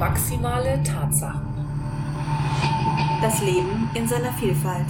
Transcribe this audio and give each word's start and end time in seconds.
Maximale 0.00 0.82
Tatsachen. 0.82 1.46
Das 3.20 3.42
Leben 3.42 3.90
in 3.92 4.08
seiner 4.08 4.32
Vielfalt. 4.32 4.86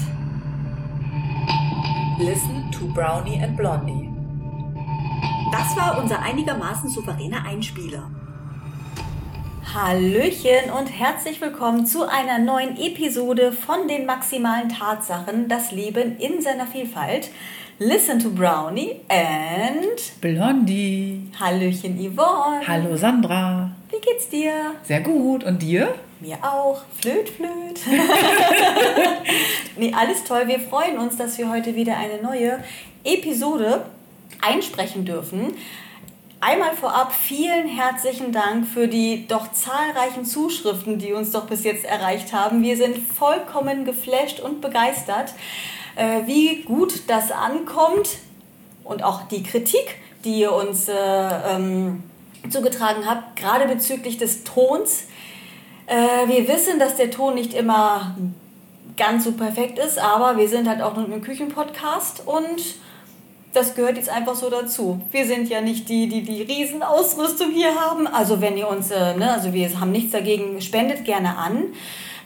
Listen 2.21 2.71
to 2.71 2.87
Brownie 2.95 3.43
and 3.43 3.57
Blondie. 3.57 4.09
Das 5.51 5.77
war 5.77 6.01
unser 6.01 6.23
einigermaßen 6.23 6.89
souveräner 6.89 7.45
Einspieler. 7.45 8.09
Hallöchen 9.75 10.71
und 10.79 10.87
herzlich 10.87 11.41
willkommen 11.41 11.87
zu 11.87 12.09
einer 12.09 12.39
neuen 12.39 12.77
Episode 12.77 13.51
von 13.51 13.89
den 13.89 14.07
maximalen 14.07 14.69
Tatsachen, 14.69 15.49
das 15.49 15.73
Leben 15.73 16.19
in 16.19 16.41
seiner 16.41 16.69
Vielfalt. 16.69 17.31
Listen 17.81 18.21
to 18.21 18.31
Brownie 18.31 19.01
and 19.09 20.21
Blondie. 20.21 21.33
Hallöchen 21.41 21.99
Yvonne. 21.99 22.61
Hallo 22.65 22.97
Sandra. 22.97 23.70
Wie 23.91 24.01
geht's 24.01 24.29
dir? 24.29 24.75
Sehr 24.85 25.01
gut. 25.01 25.43
Und 25.43 25.61
dir? 25.61 25.95
Mir 26.21 26.39
auch. 26.43 26.83
Flöt, 27.01 27.29
flöt. 27.29 27.81
nee, 29.77 29.93
alles 29.93 30.23
toll. 30.23 30.47
Wir 30.47 30.61
freuen 30.61 30.99
uns, 30.99 31.17
dass 31.17 31.39
wir 31.39 31.51
heute 31.51 31.75
wieder 31.75 31.97
eine 31.97 32.23
neue 32.23 32.63
Episode 33.03 33.87
einsprechen 34.41 35.05
dürfen. 35.05 35.57
Einmal 36.41 36.75
vorab 36.75 37.13
vielen 37.13 37.67
herzlichen 37.67 38.33
Dank 38.33 38.67
für 38.67 38.87
die 38.87 39.27
doch 39.27 39.53
zahlreichen 39.53 40.25
Zuschriften, 40.25 40.99
die 40.99 41.13
uns 41.13 41.33
doch 41.33 41.47
bis 41.47 41.65
jetzt 41.65 41.85
erreicht 41.85 42.33
haben. 42.33 42.63
Wir 42.63 42.77
sind 42.77 42.97
vollkommen 42.97 43.85
geflasht 43.85 44.41
und 44.41 44.61
begeistert, 44.61 45.35
äh, 45.97 46.27
wie 46.27 46.63
gut 46.63 47.09
das 47.09 47.33
ankommt 47.33 48.19
und 48.85 49.03
auch 49.03 49.29
die 49.29 49.43
Kritik, 49.43 49.97
die 50.25 50.41
ihr 50.41 50.53
uns 50.53 50.89
äh, 50.89 50.95
ähm, 50.95 52.05
zugetragen 52.49 53.07
habt, 53.07 53.37
gerade 53.37 53.67
bezüglich 53.67 54.19
des 54.19 54.45
Tons. 54.45 55.05
Äh, 55.87 56.29
wir 56.29 56.49
wissen, 56.49 56.79
dass 56.79 56.97
der 56.97 57.11
Ton 57.11 57.35
nicht 57.35 57.55
immer 57.55 58.17
ganz 58.97 59.25
so 59.25 59.33
perfekt 59.33 59.79
ist, 59.79 59.99
aber 59.99 60.37
wir 60.37 60.49
sind 60.49 60.69
halt 60.69 60.83
auch 60.83 60.97
nur 60.97 61.07
ein 61.07 61.23
Küchenpodcast 61.23 62.27
und 62.27 62.77
das 63.53 63.75
gehört 63.75 63.97
jetzt 63.97 64.09
einfach 64.09 64.35
so 64.35 64.49
dazu. 64.49 65.01
Wir 65.11 65.27
sind 65.27 65.49
ja 65.49 65.61
nicht 65.61 65.89
die, 65.89 66.09
die 66.09 66.23
die 66.23 66.43
Riesenausrüstung 66.43 67.51
hier 67.51 67.75
haben. 67.75 68.07
Also 68.07 68.41
wenn 68.41 68.57
ihr 68.57 68.69
uns, 68.69 68.91
äh, 68.91 69.17
ne, 69.17 69.33
also 69.33 69.53
wir 69.53 69.81
haben 69.81 69.91
nichts 69.91 70.13
dagegen, 70.13 70.61
spendet 70.61 71.05
gerne 71.05 71.37
an. 71.37 71.65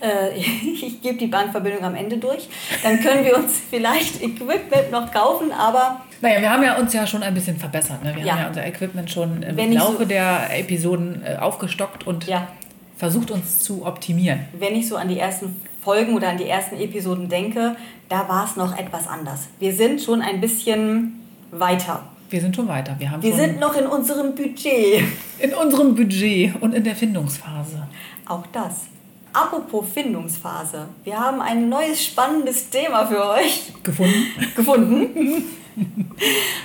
Äh, 0.05 0.37
ich 0.39 1.01
gebe 1.01 1.17
die 1.17 1.27
Bankverbindung 1.27 1.83
am 1.83 1.95
Ende 1.95 2.19
durch. 2.19 2.49
Dann 2.83 3.01
können 3.01 3.25
wir 3.25 3.37
uns 3.37 3.61
vielleicht 3.71 4.23
Equipment 4.23 4.91
noch 4.91 5.11
kaufen, 5.11 5.51
aber... 5.53 6.03
Naja, 6.21 6.41
wir 6.41 6.51
haben 6.51 6.63
ja 6.63 6.77
uns 6.77 6.93
ja 6.93 7.07
schon 7.07 7.23
ein 7.23 7.35
bisschen 7.35 7.57
verbessert. 7.57 8.03
Ne? 8.05 8.15
Wir 8.15 8.25
ja. 8.25 8.33
haben 8.33 8.41
ja 8.41 8.49
unser 8.49 8.67
Equipment 8.67 9.11
schon 9.11 9.43
im 9.43 9.57
wenn 9.57 9.73
Laufe 9.73 9.99
so 9.99 10.05
der 10.05 10.59
Episoden 10.59 11.23
äh, 11.25 11.37
aufgestockt 11.37 12.07
und 12.07 12.27
ja. 12.27 12.49
versucht 12.97 13.31
uns 13.31 13.61
zu 13.61 13.85
optimieren. 13.87 14.41
Wenn 14.59 14.75
ich 14.77 14.89
so 14.89 14.97
an 14.97 15.09
die 15.09 15.19
ersten 15.19 15.61
Folgen 15.83 16.15
oder 16.15 16.29
an 16.29 16.39
die 16.39 16.49
ersten 16.49 16.77
Episoden 16.77 17.29
denke, 17.29 17.77
da 18.09 18.29
war 18.29 18.47
es 18.47 18.57
noch 18.57 18.77
etwas 18.77 19.07
anders. 19.07 19.49
Wir 19.59 19.73
sind 19.73 20.01
schon 20.01 20.23
ein 20.23 20.41
bisschen 20.41 21.21
weiter. 21.51 22.05
Wir 22.31 22.41
sind 22.41 22.57
schon 22.57 22.69
weiter. 22.69 22.97
Wir, 22.99 23.11
haben 23.11 23.23
wir 23.23 23.35
sind 23.35 23.61
noch 23.61 23.77
in 23.77 23.87
unserem 23.87 24.35
Budget. 24.35 25.05
In 25.39 25.53
unserem 25.53 25.95
Budget 25.95 26.55
und 26.61 26.75
in 26.75 26.83
der 26.83 26.97
Findungsphase. 26.97 27.87
Auch 28.27 28.45
das. 28.51 28.87
Apropos 29.35 29.85
Findungsphase. 29.93 30.87
Wir 31.03 31.19
haben 31.19 31.43
ein 31.43 31.69
neues 31.69 32.05
spannendes 32.05 32.71
Thema 32.71 33.05
für 33.05 33.31
euch. 33.31 33.73
Gefunden. 33.83 34.27
Gefunden. 34.55 35.45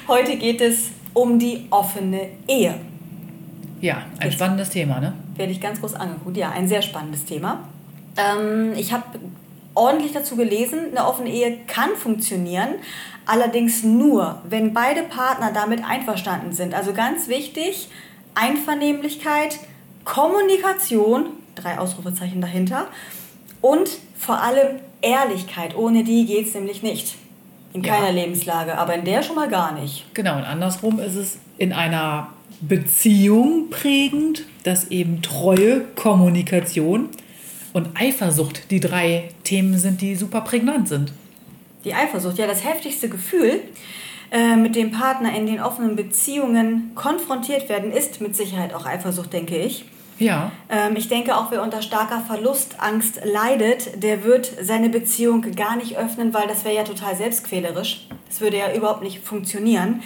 Heute 0.07 0.37
geht 0.37 0.61
es 0.61 0.89
um 1.15 1.39
die 1.39 1.65
offene 1.71 2.29
Ehe. 2.47 2.75
Ja, 3.81 4.03
ein 4.19 4.27
Jetzt 4.27 4.35
spannendes 4.35 4.69
Thema, 4.69 4.99
ne? 4.99 5.13
Werde 5.35 5.51
ich 5.51 5.59
ganz 5.59 5.79
groß 5.79 5.95
angeguckt. 5.95 6.37
Ja, 6.37 6.51
ein 6.51 6.67
sehr 6.67 6.83
spannendes 6.83 7.25
Thema. 7.25 7.67
Ähm, 8.17 8.73
ich 8.75 8.93
habe 8.93 9.17
ordentlich 9.73 10.11
dazu 10.11 10.35
gelesen, 10.35 10.91
eine 10.91 11.07
offene 11.07 11.31
Ehe 11.31 11.57
kann 11.65 11.95
funktionieren, 11.95 12.75
allerdings 13.25 13.81
nur, 13.81 14.43
wenn 14.47 14.75
beide 14.75 15.01
Partner 15.01 15.51
damit 15.51 15.83
einverstanden 15.83 16.53
sind. 16.53 16.75
Also 16.75 16.93
ganz 16.93 17.29
wichtig, 17.29 17.89
Einvernehmlichkeit, 18.35 19.57
Kommunikation, 20.05 21.31
drei 21.61 21.77
Ausrufezeichen 21.77 22.41
dahinter, 22.41 22.87
und 23.61 23.89
vor 24.17 24.41
allem 24.41 24.79
Ehrlichkeit. 25.01 25.75
Ohne 25.75 26.03
die 26.03 26.25
geht 26.25 26.47
es 26.47 26.53
nämlich 26.53 26.83
nicht. 26.83 27.15
In 27.73 27.81
keiner 27.81 28.07
ja. 28.07 28.23
Lebenslage, 28.23 28.77
aber 28.77 28.95
in 28.95 29.05
der 29.05 29.21
schon 29.21 29.35
mal 29.35 29.47
gar 29.47 29.73
nicht. 29.73 30.05
Genau, 30.15 30.37
und 30.37 30.43
andersrum 30.43 30.99
ist 30.99 31.15
es 31.15 31.37
in 31.57 31.71
einer 31.71 32.29
Beziehung 32.61 33.69
prägend, 33.69 34.45
dass 34.63 34.89
eben 34.89 35.21
Treue, 35.21 35.81
Kommunikation 35.95 37.09
und 37.73 37.89
Eifersucht 37.99 38.71
die 38.71 38.79
drei 38.79 39.29
Themen 39.43 39.77
sind, 39.77 40.01
die 40.01 40.15
super 40.15 40.41
prägnant 40.41 40.87
sind. 40.87 41.13
Die 41.85 41.93
Eifersucht, 41.93 42.37
ja, 42.39 42.47
das 42.47 42.65
heftigste 42.65 43.07
Gefühl, 43.07 43.61
äh, 44.31 44.55
mit 44.55 44.75
dem 44.75 44.91
Partner 44.91 45.35
in 45.35 45.45
den 45.45 45.61
offenen 45.61 45.95
Beziehungen 45.95 46.91
konfrontiert 46.95 47.69
werden, 47.69 47.91
ist 47.91 48.19
mit 48.19 48.35
Sicherheit 48.35 48.73
auch 48.73 48.85
Eifersucht, 48.85 49.31
denke 49.31 49.57
ich. 49.57 49.85
Ja. 50.19 50.51
Ähm, 50.69 50.95
ich 50.95 51.07
denke 51.07 51.35
auch, 51.35 51.49
wer 51.49 51.63
unter 51.63 51.81
starker 51.81 52.21
Verlustangst 52.21 53.21
leidet, 53.23 54.03
der 54.03 54.23
wird 54.23 54.51
seine 54.61 54.89
Beziehung 54.89 55.41
gar 55.55 55.77
nicht 55.77 55.97
öffnen, 55.97 56.33
weil 56.33 56.47
das 56.47 56.65
wäre 56.65 56.75
ja 56.75 56.83
total 56.83 57.15
selbstquälerisch. 57.15 58.07
Das 58.27 58.41
würde 58.41 58.57
ja 58.57 58.73
überhaupt 58.73 59.01
nicht 59.01 59.25
funktionieren. 59.25 60.01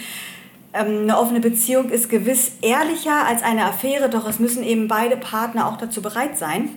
Ähm, 0.74 1.03
eine 1.03 1.18
offene 1.18 1.40
Beziehung 1.40 1.90
ist 1.90 2.09
gewiss 2.09 2.53
ehrlicher 2.62 3.25
als 3.28 3.44
eine 3.44 3.66
Affäre, 3.66 4.09
doch 4.09 4.28
es 4.28 4.40
müssen 4.40 4.63
eben 4.63 4.88
beide 4.88 5.18
Partner 5.18 5.68
auch 5.68 5.78
dazu 5.78 6.01
bereit 6.01 6.38
sein. 6.38 6.69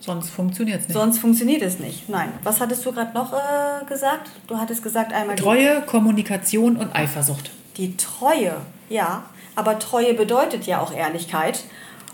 Sonst 0.00 0.30
funktioniert 0.30 0.80
es 0.80 0.88
nicht. 0.88 0.96
Sonst 0.96 1.18
funktioniert 1.18 1.62
es 1.62 1.80
nicht. 1.80 2.08
Nein. 2.08 2.32
Was 2.44 2.60
hattest 2.60 2.86
du 2.86 2.92
gerade 2.92 3.12
noch 3.14 3.32
äh, 3.32 3.84
gesagt? 3.88 4.30
Du 4.46 4.56
hattest 4.56 4.82
gesagt 4.82 5.12
einmal. 5.12 5.36
Treue, 5.36 5.82
Kommunikation 5.82 6.76
und 6.76 6.94
Eifersucht. 6.94 7.50
Die 7.76 7.96
Treue, 7.96 8.56
ja. 8.88 9.24
Aber 9.56 9.78
Treue 9.80 10.14
bedeutet 10.14 10.66
ja 10.66 10.80
auch 10.80 10.92
Ehrlichkeit. 10.92 11.64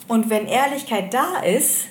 Und 0.08 0.30
wenn 0.30 0.46
Ehrlichkeit 0.46 1.12
da 1.14 1.40
ist, 1.40 1.86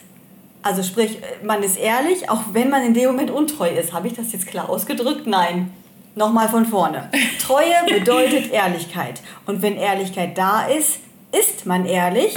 also 0.61 0.81
sprich, 0.81 1.19
man 1.43 1.61
ist 1.61 1.77
ehrlich, 1.77 2.29
auch 2.29 2.41
wenn 2.53 2.69
man 2.69 2.83
in 2.83 2.93
dem 2.93 3.11
Moment 3.11 3.31
untreu 3.31 3.69
ist. 3.69 3.91
Habe 3.93 4.07
ich 4.07 4.13
das 4.13 4.31
jetzt 4.31 4.47
klar 4.47 4.69
ausgedrückt? 4.69 5.27
Nein. 5.27 5.71
Nochmal 6.15 6.47
von 6.47 6.65
vorne. 6.65 7.09
Treue 7.39 7.73
bedeutet 7.99 8.51
Ehrlichkeit. 8.51 9.21
Und 9.45 9.61
wenn 9.61 9.75
Ehrlichkeit 9.75 10.37
da 10.37 10.65
ist, 10.67 10.99
ist 11.31 11.65
man 11.65 11.85
ehrlich, 11.85 12.35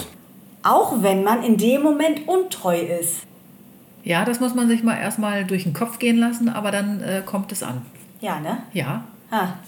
auch 0.62 1.03
wenn 1.03 1.22
man 1.22 1.42
in 1.42 1.56
dem 1.56 1.82
Moment 1.82 2.26
untreu 2.26 2.78
ist. 2.78 3.20
Ja, 4.03 4.25
das 4.25 4.41
muss 4.41 4.54
man 4.54 4.69
sich 4.69 4.82
mal 4.82 4.97
erstmal 4.97 5.44
durch 5.44 5.65
den 5.65 5.75
Kopf 5.75 5.98
gehen 5.98 6.16
lassen, 6.16 6.48
aber 6.48 6.70
dann 6.70 7.03
äh, 7.03 7.22
kommt 7.25 7.53
es 7.53 7.62
an. 7.62 7.82
Ja, 8.20 8.41
ne? 8.41 8.62
Ja. 8.72 9.04
Ha. 9.31 9.59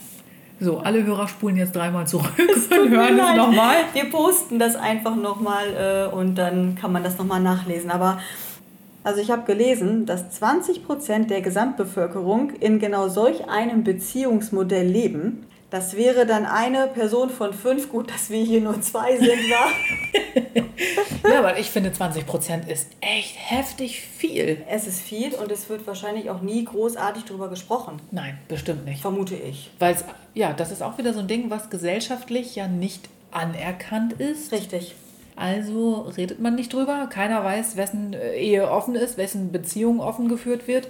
So, 0.61 0.79
alle 0.79 1.05
Hörer 1.05 1.29
spulen 1.29 1.57
jetzt 1.57 1.77
dreimal 1.77 2.07
zurück 2.07 2.33
und 2.39 2.91
hören 2.91 3.19
es 3.19 3.37
nochmal. 3.37 3.77
Wir 3.93 4.11
posten 4.11 4.59
das 4.59 4.75
einfach 4.75 5.15
nochmal 5.15 6.09
äh, 6.13 6.15
und 6.15 6.37
dann 6.37 6.75
kann 6.75 6.93
man 6.93 7.05
das 7.05 7.17
nochmal 7.17 7.41
nachlesen. 7.41 7.91
Aber 7.91 8.19
also 9.05 9.21
ich 9.21 9.31
habe 9.31 9.45
gelesen, 9.45 10.05
dass 10.05 10.31
20 10.33 10.85
Prozent 10.85 11.31
der 11.31 11.43
Gesamtbevölkerung 11.43 12.51
in 12.51 12.81
genau 12.81 13.09
solch 13.09 13.49
einem 13.49 13.85
Beziehungsmodell 13.85 14.87
leben. 14.87 15.47
Das 15.71 15.97
wäre 15.97 16.25
dann 16.25 16.47
eine 16.47 16.87
Person 16.87 17.29
von 17.29 17.53
fünf. 17.53 17.91
Gut, 17.91 18.11
dass 18.11 18.31
wir 18.31 18.43
hier 18.43 18.62
nur 18.62 18.81
zwei 18.81 19.19
sind, 19.19 19.29
war. 19.29 19.71
ja, 21.31 21.39
aber 21.41 21.59
ich 21.59 21.71
finde 21.71 21.93
20 21.93 22.27
Prozent 22.27 22.69
ist 22.69 22.89
echt 23.03 23.37
heftig 23.37 24.01
viel. 24.01 24.62
Es 24.67 24.87
ist 24.87 25.01
viel 25.01 25.34
und 25.34 25.53
es 25.53 25.69
wird 25.69 25.87
wahrscheinlich 25.87 26.31
auch 26.31 26.41
nie 26.41 26.65
großartig 26.65 27.25
darüber 27.25 27.49
gesprochen. 27.49 28.01
Nein, 28.11 28.39
bestimmt 28.49 28.87
nicht. 28.87 29.03
Vermute 29.03 29.34
ich. 29.34 29.71
Weil 29.79 29.97
ja, 30.33 30.55
das 30.55 30.73
ist 30.73 30.83
auch 30.83 30.97
wieder 30.97 31.12
so 31.12 31.21
ein 31.21 31.29
Ding, 31.29 31.51
was 31.51 31.69
gesellschaftlich 31.69 32.56
ja 32.56 32.67
nicht 32.67 33.11
anerkannt 33.31 34.15
ist. 34.15 34.53
Richtig. 34.53 34.95
Also 35.37 36.11
redet 36.17 36.41
man 36.41 36.55
nicht 36.55 36.73
drüber. 36.73 37.09
Keiner 37.09 37.44
weiß, 37.44 37.76
wessen 37.76 38.15
Ehe 38.15 38.70
offen 38.70 38.94
ist, 38.94 39.19
wessen 39.19 39.53
Beziehung 39.53 40.00
offen 40.00 40.29
geführt 40.29 40.67
wird. 40.67 40.88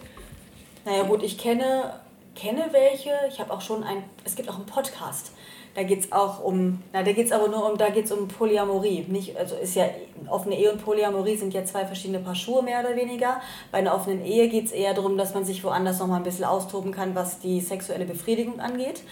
Naja, 0.85 1.03
gut, 1.03 1.23
ich 1.25 1.37
kenne 1.37 1.95
kenne 2.39 2.67
welche. 2.71 3.11
Ich 3.29 3.41
habe 3.41 3.53
auch 3.53 3.61
schon 3.61 3.83
ein, 3.83 4.05
es 4.25 4.37
gibt 4.37 4.49
auch 4.49 4.57
einen 4.57 4.67
Podcast. 4.67 5.33
Da 5.75 5.83
geht 5.83 6.01
es 6.01 6.13
auch 6.13 6.43
um, 6.43 6.83
na, 6.93 7.03
da 7.03 7.13
geht 7.13 7.27
es 7.27 7.33
aber 7.33 7.49
nur 7.49 7.71
um, 7.71 7.79
da 7.79 7.91
geht 7.91 8.07
es 8.07 8.13
um 8.13 8.27
Polyamorie. 8.27 9.05
Nicht, 9.09 9.37
also 9.37 9.55
ist 9.57 9.77
ja, 9.77 9.85
offene 10.29 10.57
Ehe 10.57 10.73
und 10.73 10.85
Polyamorie 10.85 11.37
sind 11.37 11.55
ja 11.55 11.65
zwei 11.65 11.85
verschiedene 11.85 12.19
Paar 12.19 12.35
Schuhe, 12.35 12.63
mehr 12.63 12.81
oder 12.81 12.97
weniger. 12.97 13.41
Bei 13.71 13.79
einer 13.79 13.95
offenen 13.95 14.25
Ehe 14.25 14.49
geht 14.49 14.67
es 14.67 14.73
eher 14.73 14.95
darum, 14.95 15.17
dass 15.17 15.35
man 15.35 15.45
sich 15.45 15.63
woanders 15.63 15.99
nochmal 15.99 16.19
ein 16.19 16.25
bisschen 16.25 16.47
austoben 16.47 16.91
kann, 16.91 17.15
was 17.15 17.39
die 17.39 17.61
sexuelle 17.61 18.07
Befriedigung 18.07 18.61
angeht. 18.61 19.03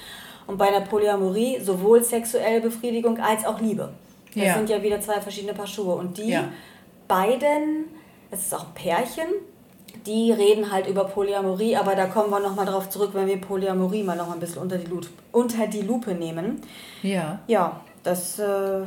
Und 0.46 0.58
bei 0.58 0.69
einer 0.69 0.81
Polyamorie 0.81 1.61
sowohl 1.61 2.02
sexuelle 2.02 2.61
Befriedigung 2.61 3.19
als 3.19 3.44
auch 3.44 3.61
Liebe. 3.61 3.93
Das 4.34 4.44
ja. 4.44 4.55
sind 4.55 4.70
ja 4.70 4.82
wieder 4.82 5.00
zwei 5.00 5.20
verschiedene 5.20 5.55
Paar 5.55 5.67
Schuhe. 5.67 5.94
Und 5.94 6.19
die 6.19 6.31
ja. 6.31 6.49
beiden, 7.08 7.87
es 8.31 8.40
ist 8.40 8.55
auch 8.55 8.67
ein 8.67 8.75
Pärchen, 8.75 9.28
die 10.06 10.32
reden 10.32 10.70
halt 10.72 10.86
über 10.86 11.04
Polyamorie, 11.04 11.76
aber 11.76 11.94
da 11.94 12.06
kommen 12.06 12.30
wir 12.30 12.40
nochmal 12.40 12.66
drauf 12.66 12.88
zurück, 12.88 13.10
wenn 13.12 13.26
wir 13.26 13.40
Polyamorie 13.40 14.02
mal 14.02 14.16
noch 14.16 14.32
ein 14.32 14.40
bisschen 14.40 14.62
unter 14.62 14.78
die, 14.78 14.86
Lupe, 14.86 15.08
unter 15.32 15.66
die 15.66 15.82
Lupe 15.82 16.14
nehmen. 16.14 16.60
Ja. 17.02 17.40
Ja, 17.46 17.80
das, 18.02 18.38
äh, 18.38 18.80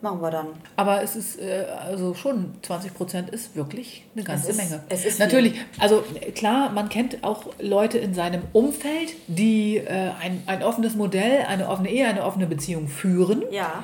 machen 0.00 0.20
wir 0.20 0.30
dann. 0.30 0.46
Aber 0.76 1.02
es 1.02 1.16
ist 1.16 1.40
äh, 1.40 1.64
also 1.86 2.14
schon 2.14 2.54
20 2.62 2.94
Prozent 2.94 3.30
ist 3.30 3.56
wirklich 3.56 4.04
eine 4.14 4.24
ganze 4.24 4.50
ist- 4.50 4.56
Menge. 4.56 4.82
es 4.88 5.04
ist 5.04 5.16
viel. 5.16 5.24
Natürlich, 5.26 5.54
also 5.78 6.04
äh, 6.20 6.32
klar, 6.32 6.70
man 6.70 6.88
kennt 6.88 7.24
auch 7.24 7.44
Leute 7.58 7.98
in 7.98 8.14
seinem 8.14 8.42
Umfeld, 8.52 9.14
die 9.26 9.78
äh, 9.78 10.10
ein, 10.22 10.42
ein 10.46 10.62
offenes 10.62 10.94
Modell, 10.94 11.44
eine 11.48 11.68
offene 11.68 11.90
Ehe, 11.90 12.06
eine 12.06 12.24
offene 12.24 12.46
Beziehung 12.46 12.88
führen. 12.88 13.42
Ja. 13.50 13.82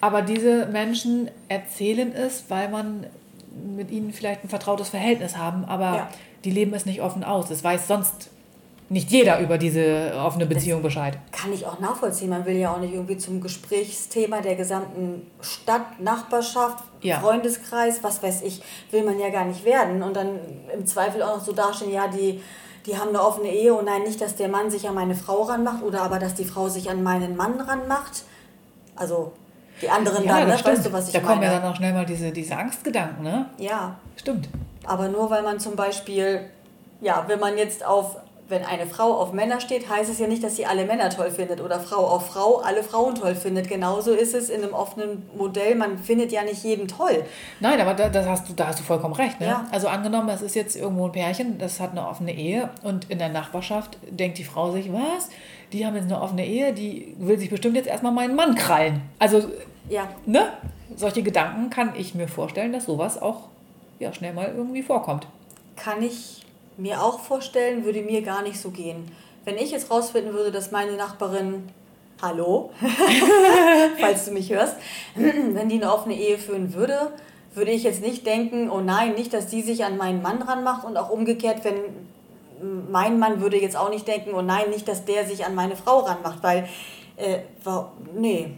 Aber 0.00 0.22
diese 0.22 0.66
Menschen 0.66 1.28
erzählen 1.48 2.12
es, 2.14 2.44
weil 2.48 2.68
man 2.68 3.06
mit 3.76 3.90
ihnen 3.90 4.12
vielleicht 4.12 4.44
ein 4.44 4.48
vertrautes 4.48 4.88
Verhältnis 4.88 5.36
haben, 5.36 5.64
aber 5.64 5.94
Ja. 5.96 6.08
die 6.44 6.50
leben 6.50 6.74
es 6.74 6.86
nicht 6.86 7.02
offen 7.02 7.24
aus. 7.24 7.50
Es 7.50 7.62
weiß 7.64 7.86
sonst 7.88 8.30
nicht 8.90 9.10
jeder 9.10 9.38
über 9.40 9.58
diese 9.58 10.12
offene 10.16 10.46
Beziehung 10.46 10.80
Bescheid. 10.80 11.18
Kann 11.30 11.52
ich 11.52 11.66
auch 11.66 11.78
nachvollziehen. 11.78 12.30
Man 12.30 12.46
will 12.46 12.56
ja 12.56 12.72
auch 12.72 12.80
nicht 12.80 12.94
irgendwie 12.94 13.18
zum 13.18 13.40
Gesprächsthema 13.42 14.40
der 14.40 14.54
gesamten 14.56 15.30
Stadt, 15.42 16.00
Nachbarschaft, 16.00 16.82
Ja. 17.02 17.20
Freundeskreis, 17.20 18.02
was 18.02 18.22
weiß 18.22 18.42
ich, 18.42 18.62
will 18.90 19.02
man 19.04 19.18
ja 19.20 19.28
gar 19.28 19.44
nicht 19.44 19.64
werden. 19.66 20.02
Und 20.02 20.16
dann 20.16 20.38
im 20.74 20.86
Zweifel 20.86 21.22
auch 21.22 21.36
noch 21.36 21.44
so 21.44 21.52
dastehen, 21.52 21.92
ja, 21.92 22.08
die, 22.08 22.40
die 22.86 22.96
haben 22.96 23.10
eine 23.10 23.20
offene 23.22 23.48
Ehe 23.52 23.74
und 23.74 23.84
nein, 23.84 24.04
nicht, 24.04 24.22
dass 24.22 24.36
der 24.36 24.48
Mann 24.48 24.70
sich 24.70 24.88
an 24.88 24.94
meine 24.94 25.14
Frau 25.14 25.42
ranmacht 25.42 25.82
oder 25.82 26.00
aber, 26.02 26.18
dass 26.18 26.32
die 26.34 26.46
Frau 26.46 26.68
sich 26.70 26.88
an 26.88 27.02
meinen 27.02 27.36
Mann 27.36 27.60
ranmacht. 27.60 28.22
Also 28.96 29.32
die 29.80 29.88
anderen 29.88 30.26
dann, 30.26 30.46
ne? 30.46 30.52
das 30.52 30.64
weißt 30.64 30.86
du, 30.86 30.92
was 30.92 31.08
ich 31.08 31.12
da 31.12 31.20
meine? 31.20 31.32
kommen 31.32 31.42
ja 31.42 31.58
dann 31.58 31.70
auch 31.70 31.76
schnell 31.76 31.92
mal 31.92 32.06
diese, 32.06 32.32
diese 32.32 32.56
Angstgedanken, 32.56 33.22
ne? 33.22 33.46
ja, 33.58 33.96
Stimmt. 34.16 34.48
aber 34.84 35.08
nur 35.08 35.30
weil 35.30 35.42
man 35.42 35.60
zum 35.60 35.76
Beispiel, 35.76 36.50
ja, 37.00 37.24
wenn 37.28 37.38
man 37.38 37.56
jetzt 37.56 37.84
auf, 37.84 38.16
wenn 38.48 38.64
eine 38.64 38.86
Frau 38.86 39.14
auf 39.14 39.32
Männer 39.32 39.60
steht, 39.60 39.88
heißt 39.88 40.10
es 40.10 40.18
ja 40.18 40.26
nicht, 40.26 40.42
dass 40.42 40.56
sie 40.56 40.64
alle 40.64 40.86
Männer 40.86 41.10
toll 41.10 41.30
findet 41.30 41.60
oder 41.60 41.78
Frau 41.80 42.06
auf 42.06 42.28
Frau 42.28 42.56
alle 42.56 42.82
Frauen 42.82 43.14
toll 43.14 43.34
findet. 43.34 43.68
Genauso 43.68 44.12
ist 44.12 44.34
es 44.34 44.48
in 44.48 44.62
einem 44.62 44.72
offenen 44.72 45.28
Modell, 45.36 45.74
man 45.74 45.98
findet 45.98 46.32
ja 46.32 46.42
nicht 46.42 46.64
jeden 46.64 46.88
toll. 46.88 47.24
Nein, 47.60 47.78
aber 47.80 47.92
da, 47.94 48.08
das 48.08 48.26
hast 48.26 48.48
du, 48.48 48.54
da 48.54 48.68
hast 48.68 48.80
du 48.80 48.84
vollkommen 48.84 49.14
recht. 49.14 49.38
Ne? 49.38 49.48
Ja. 49.48 49.66
Also 49.70 49.88
angenommen, 49.88 50.30
es 50.30 50.40
ist 50.40 50.54
jetzt 50.54 50.76
irgendwo 50.76 51.04
ein 51.04 51.12
Pärchen, 51.12 51.58
das 51.58 51.78
hat 51.78 51.90
eine 51.90 52.08
offene 52.08 52.34
Ehe 52.34 52.70
und 52.82 53.10
in 53.10 53.18
der 53.18 53.28
Nachbarschaft 53.28 53.98
denkt 54.08 54.38
die 54.38 54.44
Frau 54.44 54.72
sich, 54.72 54.90
was? 54.92 55.28
Die 55.72 55.84
haben 55.84 55.94
jetzt 55.96 56.04
eine 56.06 56.20
offene 56.20 56.46
Ehe, 56.46 56.72
die 56.72 57.14
will 57.18 57.38
sich 57.38 57.50
bestimmt 57.50 57.76
jetzt 57.76 57.88
erstmal 57.88 58.12
meinen 58.12 58.34
Mann 58.34 58.54
krallen. 58.54 59.02
Also, 59.18 59.42
Ja, 59.88 60.08
ne? 60.26 60.52
Solche 60.96 61.22
Gedanken 61.22 61.70
kann 61.70 61.92
ich 61.96 62.14
mir 62.14 62.28
vorstellen, 62.28 62.72
dass 62.72 62.84
sowas 62.86 63.20
auch 63.20 63.48
ja, 63.98 64.12
schnell 64.12 64.32
mal 64.32 64.52
irgendwie 64.56 64.82
vorkommt. 64.82 65.26
kann 65.76 66.02
ich 66.02 66.42
mir 66.76 67.02
auch 67.02 67.20
vorstellen, 67.20 67.84
würde 67.84 68.02
mir 68.02 68.22
gar 68.22 68.42
nicht 68.42 68.58
so 68.60 68.70
gehen. 68.70 69.10
Wenn 69.44 69.56
ich 69.56 69.70
jetzt 69.70 69.90
rausfinden 69.90 70.32
würde, 70.34 70.50
dass 70.52 70.70
meine 70.70 70.92
Nachbarin, 70.92 71.68
hallo, 72.22 72.70
falls 74.00 74.24
du 74.26 74.32
mich 74.32 74.50
hörst, 74.50 74.76
wenn 75.14 75.68
die 75.68 75.76
eine 75.76 75.92
offene 75.92 76.14
Ehe 76.16 76.38
führen 76.38 76.74
würde, 76.74 77.12
würde 77.54 77.70
ich 77.72 77.82
jetzt 77.82 78.02
nicht 78.02 78.26
denken, 78.26 78.70
oh 78.70 78.80
nein, 78.80 79.14
nicht, 79.14 79.32
dass 79.34 79.46
die 79.48 79.62
sich 79.62 79.84
an 79.84 79.96
meinen 79.96 80.22
Mann 80.22 80.42
ranmacht 80.42 80.84
und 80.84 80.96
auch 80.96 81.10
umgekehrt, 81.10 81.64
wenn 81.64 81.74
mein 82.90 83.18
Mann 83.18 83.40
würde 83.40 83.60
jetzt 83.60 83.76
auch 83.76 83.90
nicht 83.90 84.06
denken, 84.08 84.30
oh 84.34 84.42
nein, 84.42 84.70
nicht, 84.70 84.86
dass 84.88 85.04
der 85.04 85.26
sich 85.26 85.44
an 85.46 85.54
meine 85.54 85.76
Frau 85.76 86.00
ranmacht, 86.00 86.42
weil, 86.42 86.68
äh, 87.16 87.38
nee, 88.14 88.50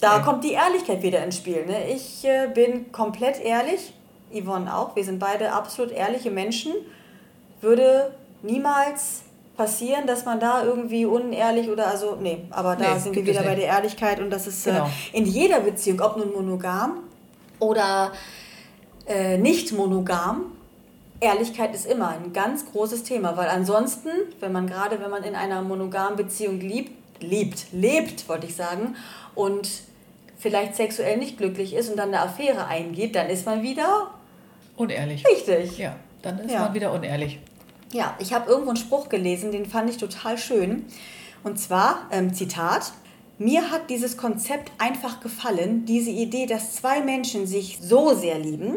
da 0.00 0.18
Nee. 0.18 0.24
kommt 0.24 0.44
die 0.44 0.52
Ehrlichkeit 0.52 1.02
wieder 1.02 1.22
ins 1.24 1.36
Spiel. 1.36 1.66
Ne? 1.66 1.88
Ich 1.90 2.24
äh, 2.24 2.48
bin 2.52 2.90
komplett 2.92 3.40
ehrlich, 3.40 3.92
Yvonne 4.32 4.74
auch, 4.74 4.96
wir 4.96 5.04
sind 5.04 5.18
beide 5.18 5.52
absolut 5.52 5.92
ehrliche 5.92 6.30
Menschen, 6.30 6.72
würde 7.60 8.14
niemals 8.42 9.22
passieren, 9.56 10.06
dass 10.06 10.24
man 10.24 10.40
da 10.40 10.64
irgendwie 10.64 11.04
unehrlich 11.04 11.68
oder 11.68 11.88
also, 11.88 12.16
nee, 12.18 12.44
aber 12.50 12.76
da 12.76 12.94
Nee, 12.94 13.00
sind 13.00 13.14
wir 13.14 13.26
wieder 13.26 13.42
bei 13.42 13.54
der 13.54 13.66
Ehrlichkeit 13.66 14.18
und 14.20 14.30
das 14.30 14.46
ist 14.46 14.64
Genau. 14.64 14.86
äh, 14.86 15.16
in 15.18 15.26
jeder 15.26 15.60
Beziehung, 15.60 16.00
ob 16.00 16.16
nun 16.16 16.32
monogam 16.32 17.00
oder 17.58 18.12
äh, 19.06 19.36
nicht 19.36 19.72
monogam, 19.72 20.52
Ehrlichkeit 21.20 21.74
ist 21.74 21.86
immer 21.86 22.08
ein 22.08 22.32
ganz 22.32 22.70
großes 22.70 23.02
Thema, 23.02 23.36
weil 23.36 23.48
ansonsten, 23.48 24.08
wenn 24.40 24.52
man 24.52 24.66
gerade, 24.66 25.00
wenn 25.00 25.10
man 25.10 25.22
in 25.22 25.34
einer 25.34 25.60
monogamen 25.62 26.16
Beziehung 26.16 26.60
liebt, 26.60 26.92
liebt, 27.22 27.66
lebt, 27.72 28.28
wollte 28.28 28.46
ich 28.46 28.54
sagen, 28.56 28.96
und 29.34 29.68
vielleicht 30.38 30.74
sexuell 30.76 31.18
nicht 31.18 31.36
glücklich 31.36 31.74
ist 31.74 31.90
und 31.90 31.96
dann 31.98 32.08
eine 32.08 32.20
Affäre 32.22 32.66
eingeht, 32.66 33.14
dann 33.14 33.28
ist 33.28 33.44
man 33.44 33.62
wieder 33.62 34.10
Unehrlich. 34.76 35.22
richtig. 35.26 35.76
Ja, 35.76 35.96
dann 36.22 36.38
ist 36.38 36.52
Ja. 36.52 36.60
man 36.60 36.74
wieder 36.74 36.92
unehrlich. 36.92 37.38
Ja, 37.92 38.14
ich 38.18 38.32
habe 38.32 38.48
irgendwo 38.48 38.70
einen 38.70 38.76
Spruch 38.78 39.08
gelesen, 39.10 39.52
den 39.52 39.66
fand 39.66 39.90
ich 39.90 39.98
total 39.98 40.38
schön. 40.38 40.86
Und 41.42 41.58
zwar, 41.58 42.06
ähm, 42.10 42.32
Zitat, 42.32 42.92
mir 43.38 43.70
hat 43.70 43.90
dieses 43.90 44.16
Konzept 44.16 44.70
einfach 44.78 45.20
gefallen, 45.20 45.84
diese 45.84 46.10
Idee, 46.10 46.46
dass 46.46 46.74
zwei 46.76 47.00
Menschen 47.02 47.46
sich 47.46 47.78
so 47.82 48.14
sehr 48.14 48.38
lieben, 48.38 48.76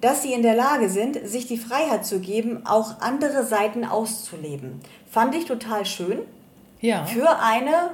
dass 0.00 0.22
sie 0.22 0.32
in 0.32 0.42
der 0.42 0.54
Lage 0.54 0.88
sind, 0.88 1.18
sich 1.28 1.46
die 1.46 1.58
Freiheit 1.58 2.06
zu 2.06 2.20
geben, 2.20 2.64
auch 2.66 3.00
andere 3.00 3.44
Seiten 3.44 3.84
auszuleben. 3.84 4.80
Fand 5.10 5.34
ich 5.34 5.44
total 5.46 5.84
schön 5.86 6.20
Ja. 6.80 7.04
für 7.06 7.38
eine 7.40 7.90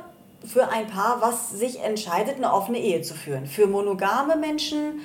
für 0.47 0.69
ein 0.69 0.87
Paar, 0.89 1.23
was 1.23 1.51
sich 1.59 1.81
entscheidet, 1.81 2.37
eine 2.37 2.53
offene 2.53 2.79
Ehe 2.79 3.01
zu 3.01 3.15
führen. 3.15 3.47
Für 3.47 3.67
monogame 3.67 4.37
Menschen 4.37 5.01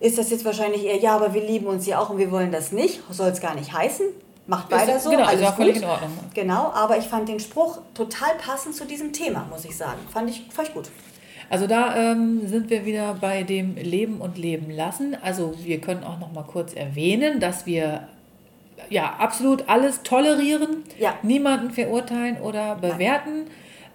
ist 0.00 0.16
das 0.16 0.30
jetzt 0.30 0.46
wahrscheinlich 0.46 0.84
eher, 0.86 0.96
ja, 0.98 1.14
aber 1.14 1.34
wir 1.34 1.42
lieben 1.42 1.66
uns 1.66 1.84
ja 1.86 1.98
auch 1.98 2.08
und 2.08 2.16
wir 2.16 2.30
wollen 2.30 2.50
das 2.50 2.72
nicht. 2.72 3.02
Soll 3.10 3.28
es 3.28 3.42
gar 3.42 3.54
nicht 3.54 3.74
heißen. 3.74 4.06
Macht 4.46 4.70
weiter 4.70 4.96
Ist- 4.96 5.04
so. 5.04 5.10
genau, 5.10 5.24
ist 5.24 5.28
alles 5.42 5.50
völlig 5.50 5.74
gut. 5.74 5.82
in 5.82 5.88
Ordnung. 5.90 6.10
Genau, 6.32 6.70
aber 6.72 6.96
ich 6.96 7.04
fand 7.08 7.28
den 7.28 7.40
Spruch 7.40 7.78
total 7.92 8.30
passend 8.42 8.74
zu 8.74 8.86
diesem 8.86 9.12
Thema, 9.12 9.46
muss 9.50 9.66
ich 9.66 9.76
sagen. 9.76 9.98
Fand 10.10 10.30
ich, 10.30 10.46
fand 10.50 10.68
ich 10.68 10.74
gut. 10.74 10.88
Also 11.50 11.66
da 11.66 11.96
ähm, 12.12 12.46
sind 12.46 12.70
wir 12.70 12.86
wieder 12.86 13.14
bei 13.20 13.42
dem 13.42 13.74
Leben 13.74 14.20
und 14.20 14.38
Leben 14.38 14.70
lassen. 14.70 15.16
Also 15.20 15.52
wir 15.64 15.80
können 15.80 16.04
auch 16.04 16.18
noch 16.20 16.32
mal 16.32 16.44
kurz 16.44 16.72
erwähnen, 16.74 17.40
dass 17.40 17.66
wir 17.66 18.08
ja 18.88 19.16
absolut 19.18 19.68
alles 19.68 20.02
tolerieren, 20.02 20.84
Ja. 20.98 21.14
niemanden 21.22 21.70
verurteilen 21.70 22.38
oder 22.40 22.76
bewerten. 22.76 23.46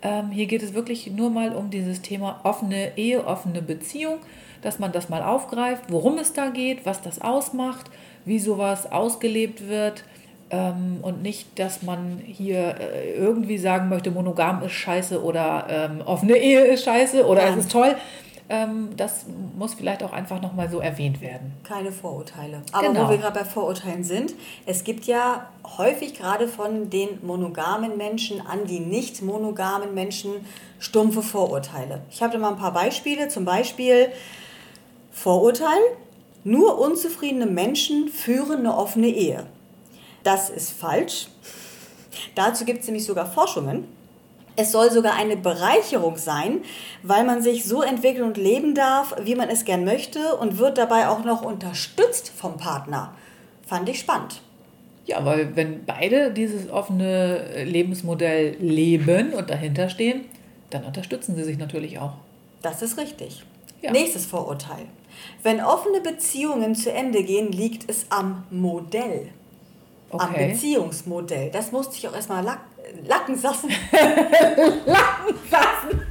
Ähm, 0.02 0.30
hier 0.32 0.46
geht 0.48 0.62
es 0.64 0.74
wirklich 0.74 1.10
nur 1.12 1.30
mal 1.30 1.56
um 1.56 1.70
dieses 1.70 2.02
Thema 2.02 2.42
offene 2.44 2.98
Ehe, 2.98 3.26
offene 3.26 3.62
Beziehung, 3.62 4.18
dass 4.62 4.78
man 4.78 4.92
das 4.92 5.08
mal 5.10 5.24
aufgreift, 5.24 5.86
worum 5.88 6.18
es 6.18 6.34
da 6.34 6.50
geht, 6.50 6.86
was 6.86 7.02
das 7.02 7.22
ausmacht, 7.22 7.90
wie 8.26 8.40
sowas 8.40 8.92
ausgelebt 8.92 9.68
wird. 9.70 10.04
Ähm, 10.52 11.00
und 11.02 11.24
nicht, 11.24 11.58
dass 11.58 11.82
man 11.82 12.20
hier 12.24 12.76
äh, 12.80 13.14
irgendwie 13.16 13.58
sagen 13.58 13.90
möchte, 13.90 14.12
monogam 14.12 14.62
ist 14.62 14.74
scheiße 14.74 15.24
oder 15.24 15.66
ähm, 15.70 16.02
offene 16.06 16.38
Ehe 16.38 16.66
ist 16.66 16.86
scheiße 16.86 17.26
oder 17.26 17.42
Nein. 17.44 17.54
es 17.58 17.66
ist 17.66 17.72
toll. 17.72 17.96
Ähm, 18.48 18.90
das 18.96 19.26
muss 19.58 19.74
vielleicht 19.74 20.04
auch 20.04 20.14
einfach 20.14 20.40
nochmal 20.40 20.70
so 20.70 20.80
erwähnt 20.80 21.20
werden. 21.20 21.54
Keine 21.64 21.92
Vorurteile. 21.92 22.62
Aber 22.72 22.88
Genau. 22.90 23.08
wo 23.08 23.10
wir 23.10 23.18
gerade 23.18 23.40
bei 23.40 23.44
Vorurteilen 23.46 24.04
sind, 24.04 24.36
es 24.68 24.84
gibt 24.84 25.06
ja 25.06 25.50
häufig 25.80 26.14
gerade 26.14 26.48
von 26.48 26.92
den 26.92 27.26
monogamen 27.26 27.98
Menschen 27.98 28.46
an 28.46 28.66
die 28.68 28.80
nicht 28.80 29.24
monogamen 29.24 29.96
Menschen 29.96 30.32
stumpfe 30.78 31.24
Vorurteile. 31.24 32.02
Ich 32.12 32.22
habe 32.22 32.34
da 32.34 32.40
mal 32.40 32.52
ein 32.52 32.58
paar 32.58 32.74
Beispiele. 32.74 33.30
Zum 33.30 33.46
Beispiel 33.46 34.10
Vorurteil, 35.12 35.80
nur 36.44 36.78
unzufriedene 36.80 37.48
Menschen 37.48 38.10
führen 38.10 38.60
eine 38.60 38.78
offene 38.78 39.08
Ehe. 39.08 39.48
Das 40.26 40.50
ist 40.50 40.72
falsch. 40.72 41.28
Dazu 42.34 42.66
gibt 42.66 42.82
es 42.82 42.88
nämlich 42.88 43.06
sogar 43.06 43.32
Forschungen. 43.32 43.88
Es 44.56 44.72
soll 44.72 44.90
sogar 44.90 45.14
eine 45.14 45.38
Bereicherung 45.38 46.18
sein, 46.18 46.64
weil 47.04 47.24
man 47.26 47.44
sich 47.44 47.64
so 47.66 47.84
entwickeln 47.84 48.24
und 48.24 48.38
leben 48.38 48.74
darf, 48.74 49.16
wie 49.22 49.36
man 49.36 49.50
es 49.50 49.66
gern 49.66 49.86
möchte 49.86 50.36
und 50.38 50.58
wird 50.58 50.80
dabei 50.80 51.10
auch 51.10 51.24
noch 51.24 51.44
unterstützt 51.44 52.32
vom 52.36 52.58
Partner. 52.58 53.14
Fand 53.68 53.88
ich 53.88 54.00
spannend. 54.00 54.42
Ja, 55.06 55.24
weil 55.24 55.56
wenn 55.56 55.86
beide 55.86 56.32
dieses 56.32 56.72
offene 56.72 57.64
Lebensmodell 57.64 58.56
leben 58.60 59.32
und 59.34 59.52
dahinter 59.52 59.90
stehen, 59.90 60.26
dann 60.72 60.86
unterstützen 60.86 61.36
sie 61.36 61.44
sich 61.44 61.60
natürlich 61.60 62.00
auch. 62.00 62.14
Das 62.64 62.82
ist 62.82 62.98
richtig. 62.98 63.44
Ja. 63.84 63.92
Nächstes 63.92 64.26
Vorurteil. 64.26 64.86
Wenn 65.44 65.62
offene 65.62 66.02
Beziehungen 66.02 66.74
zu 66.74 66.92
Ende 66.92 67.24
gehen, 67.24 67.52
liegt 67.52 67.88
es 67.88 68.08
am 68.10 68.46
Modell. 68.50 69.30
Am 70.12 70.30
Okay. 70.30 70.52
Beziehungsmodell. 70.54 71.52
Das 71.52 71.72
musste 71.72 71.96
ich 71.98 72.08
auch 72.08 72.14
erstmal 72.16 72.44
lack, 72.44 72.60
lacken 73.06 73.42
lassen. 73.42 73.70
lacken 74.86 75.36
lassen. 75.52 76.02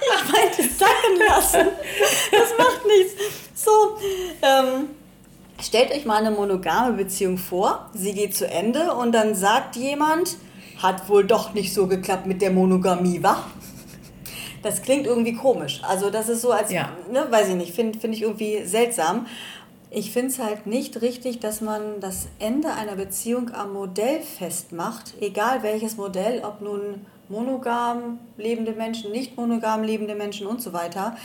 ich 0.00 0.32
meinte 0.32 0.62
sacken 0.62 1.18
lassen. 1.28 1.68
Das 2.30 2.48
macht 2.58 2.86
nichts. 2.86 3.14
So, 3.54 3.70
ähm, 4.42 4.90
stellt 5.60 5.90
euch 5.92 6.04
mal 6.04 6.16
eine 6.18 6.30
monogame 6.30 6.92
Beziehung 6.94 7.38
vor. 7.38 7.90
Sie 7.94 8.12
geht 8.12 8.34
zu 8.36 8.46
Ende 8.48 8.94
und 8.94 9.12
dann 9.12 9.34
sagt 9.34 9.76
jemand, 9.76 10.36
hat 10.82 11.08
wohl 11.08 11.24
doch 11.24 11.52
nicht 11.54 11.74
so 11.74 11.86
geklappt 11.86 12.26
mit 12.26 12.40
der 12.40 12.50
Monogamie, 12.50 13.22
wa? 13.22 13.44
Das 14.62 14.82
klingt 14.82 15.06
irgendwie 15.06 15.34
komisch. 15.34 15.80
Also 15.86 16.10
das 16.10 16.28
ist 16.28 16.42
so, 16.42 16.52
als, 16.52 16.70
Ja. 16.70 16.90
ne, 17.10 17.26
weiß 17.30 17.48
ich 17.48 17.54
nicht, 17.54 17.74
finde 17.74 17.98
find 17.98 18.14
ich 18.14 18.22
irgendwie 18.22 18.64
seltsam. 18.64 19.26
Ich 19.92 20.12
finde 20.12 20.28
es 20.28 20.38
halt 20.38 20.66
nicht 20.66 21.02
richtig, 21.02 21.40
dass 21.40 21.60
man 21.60 21.98
das 21.98 22.28
Ende 22.38 22.72
einer 22.72 22.94
Beziehung 22.94 23.52
am 23.52 23.72
Modell 23.72 24.20
festmacht, 24.20 25.14
egal 25.20 25.64
welches 25.64 25.96
Modell, 25.96 26.42
ob 26.44 26.60
nun 26.60 27.06
monogam 27.28 28.20
lebende 28.36 28.72
Menschen, 28.72 29.10
nicht 29.10 29.36
monogam 29.36 29.82
lebende 29.82 30.14
Menschen 30.14 30.46
und 30.46 30.62
so 30.62 30.72
weiter. 30.72 31.16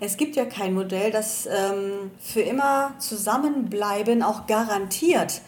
Es 0.00 0.16
gibt 0.16 0.36
ja 0.36 0.46
kein 0.46 0.72
Modell, 0.72 1.10
das 1.10 1.46
ähm, 1.46 2.10
für 2.18 2.40
immer 2.40 2.94
zusammenbleiben 2.98 4.22
auch 4.22 4.46
garantiert. 4.46 5.42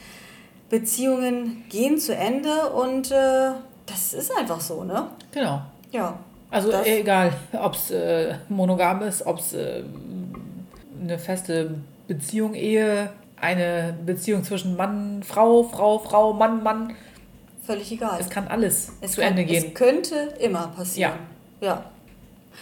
Beziehungen 0.69 1.65
gehen 1.71 1.99
zu 1.99 2.15
Ende 2.15 2.71
und 2.71 3.11
äh, 3.11 3.53
das 3.87 4.13
ist 4.13 4.37
einfach 4.37 4.61
so, 4.61 4.85
ne? 4.85 5.09
Genau. 5.33 5.63
Ja. 5.93 6.19
Also 6.51 6.73
egal, 6.85 7.33
ob 7.53 7.75
es 7.75 7.91
äh, 7.91 8.35
monogam 8.49 9.03
ist, 9.03 9.25
ob 9.27 9.39
es 9.39 9.53
äh, 9.53 9.83
eine 11.01 11.19
feste 11.19 11.75
Beziehung, 12.09 12.55
Ehe, 12.55 13.11
eine 13.41 13.97
Beziehung 14.05 14.45
zwischen 14.45 14.77
Mann, 14.77 15.23
Frau, 15.23 15.63
Frau, 15.65 15.99
Frau, 15.99 16.33
Mann, 16.33 16.63
Mann. 16.63 16.95
Völlig 17.67 17.91
egal. 17.93 18.19
Es 18.21 18.31
kann 18.31 18.47
alles 18.49 18.93
Es 19.01 19.13
zu 19.13 19.21
kann- 19.21 19.31
Ende 19.31 19.45
gehen. 19.45 19.65
Es 19.69 19.75
könnte 19.75 20.15
immer 20.41 20.69
passieren. 20.69 21.15
Ja. 21.61 21.85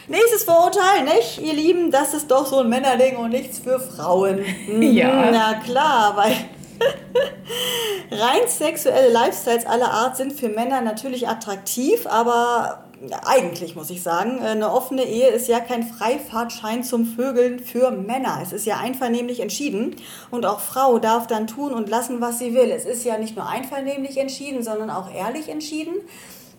Nächstes 0.08 0.44
Vorurteil, 0.44 1.04
nicht? 1.04 1.40
Ihr 1.40 1.52
Lieben, 1.54 1.90
das 1.90 2.14
ist 2.14 2.30
doch 2.30 2.46
so 2.46 2.60
ein 2.60 2.68
Männerding 2.68 3.16
und 3.16 3.30
nichts 3.30 3.58
für 3.60 3.78
Frauen. 3.78 4.40
Ja. 4.80 5.30
Na 5.30 5.54
klar, 5.60 6.16
weil 6.16 6.32
rein 8.10 8.48
sexuelle 8.48 9.12
Lifestyles 9.12 9.66
aller 9.66 9.90
Art 9.90 10.16
sind 10.16 10.32
für 10.32 10.48
Männer 10.48 10.80
natürlich 10.80 11.28
attraktiv, 11.28 12.06
aber 12.06 12.78
ja, 12.78 12.83
eigentlich 13.24 13.76
muss 13.76 13.90
ich 13.90 14.02
sagen, 14.02 14.40
eine 14.40 14.72
offene 14.72 15.04
Ehe 15.04 15.28
ist 15.28 15.48
ja 15.48 15.60
kein 15.60 15.82
Freifahrtschein 15.82 16.84
zum 16.84 17.06
Vögeln 17.06 17.58
für 17.58 17.90
Männer. 17.90 18.40
Es 18.42 18.52
ist 18.52 18.66
ja 18.66 18.78
einvernehmlich 18.78 19.40
entschieden 19.40 19.96
und 20.30 20.46
auch 20.46 20.60
Frau 20.60 20.98
darf 20.98 21.26
dann 21.26 21.46
tun 21.46 21.72
und 21.72 21.88
lassen, 21.88 22.20
was 22.20 22.38
sie 22.38 22.54
will. 22.54 22.70
Es 22.70 22.84
ist 22.84 23.04
ja 23.04 23.18
nicht 23.18 23.36
nur 23.36 23.48
einvernehmlich 23.48 24.16
entschieden, 24.16 24.62
sondern 24.62 24.90
auch 24.90 25.12
ehrlich 25.12 25.48
entschieden 25.48 25.94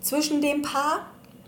zwischen 0.02 0.42
dem 0.42 0.62
Paar 0.62 1.08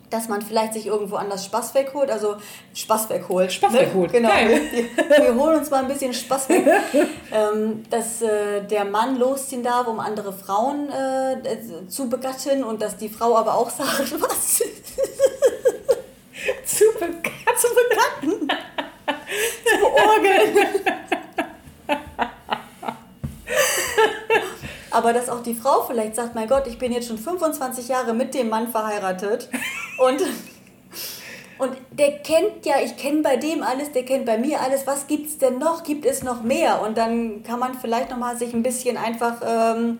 dass 0.10 0.30
man 0.30 0.42
vielleicht 0.42 0.74
sich 0.74 0.88
irgendwo 0.88 1.16
anders 1.16 1.46
Spaß 1.46 1.74
wegholt, 1.76 2.10
also 2.10 2.36
Spaß 2.74 3.10
wegholt. 3.10 3.52
Spaß 3.52 3.74
ne? 3.74 3.80
wegholt, 3.80 4.12
Genau. 4.12 4.30
Wir, 4.38 5.26
wir 5.26 5.36
holen 5.36 5.58
uns 5.58 5.70
mal 5.70 5.84
ein 5.84 5.88
bisschen 5.88 6.14
Spaß 6.14 6.50
weg. 6.50 6.66
ähm, 7.32 7.84
dass 7.90 8.22
äh, 8.22 8.62
der 8.64 8.86
Mann 8.86 9.18
losziehen 9.18 9.64
darf, 9.64 9.88
um 9.88 10.00
andere 10.00 10.34
Frauen 10.34 10.90
äh, 10.90 11.88
zu 11.88 12.10
begatten 12.10 12.64
und 12.64 12.82
dass 12.82 12.98
die 12.98 13.10
Frau 13.10 13.36
aber 13.36 13.56
auch 13.56 13.70
sagt, 13.70 14.12
was? 14.22 14.62
Zu 16.66 16.86
bekannt. 16.94 17.32
zu 17.58 17.68
begatten? 17.74 18.48
zu 19.66 19.78
beorgeln. 19.80 20.68
Aber 24.98 25.14
dass 25.14 25.30
auch 25.30 25.44
die 25.44 25.54
Frau 25.54 25.84
vielleicht 25.84 26.16
sagt, 26.16 26.34
mein 26.34 26.48
Gott, 26.48 26.66
ich 26.66 26.80
bin 26.80 26.92
jetzt 26.92 27.08
schon 27.08 27.20
25 27.20 27.88
Jahre 27.88 28.16
mit 28.16 28.34
dem 28.34 28.50
Mann 28.50 28.68
verheiratet 28.68 29.48
und, 30.00 30.24
und 31.60 31.78
der 31.92 32.18
kennt 32.18 32.66
ja, 32.66 32.78
ich 32.84 32.98
kenne 32.98 33.22
bei 33.22 33.38
dem 33.38 33.62
alles, 33.62 33.92
der 33.92 34.06
kennt 34.06 34.26
bei 34.26 34.40
mir 34.40 34.60
alles, 34.60 34.88
was 34.88 35.06
gibt 35.06 35.28
es 35.28 35.38
denn 35.38 35.60
noch? 35.60 35.84
Gibt 35.84 36.04
es 36.04 36.24
noch 36.24 36.42
mehr? 36.42 36.82
Und 36.82 36.98
dann 36.98 37.44
kann 37.44 37.60
man 37.60 37.76
vielleicht 37.76 38.10
nochmal 38.10 38.40
sich 38.40 38.56
ein 38.56 38.64
bisschen 38.64 38.98
einfach, 38.98 39.36
ähm, 39.46 40.00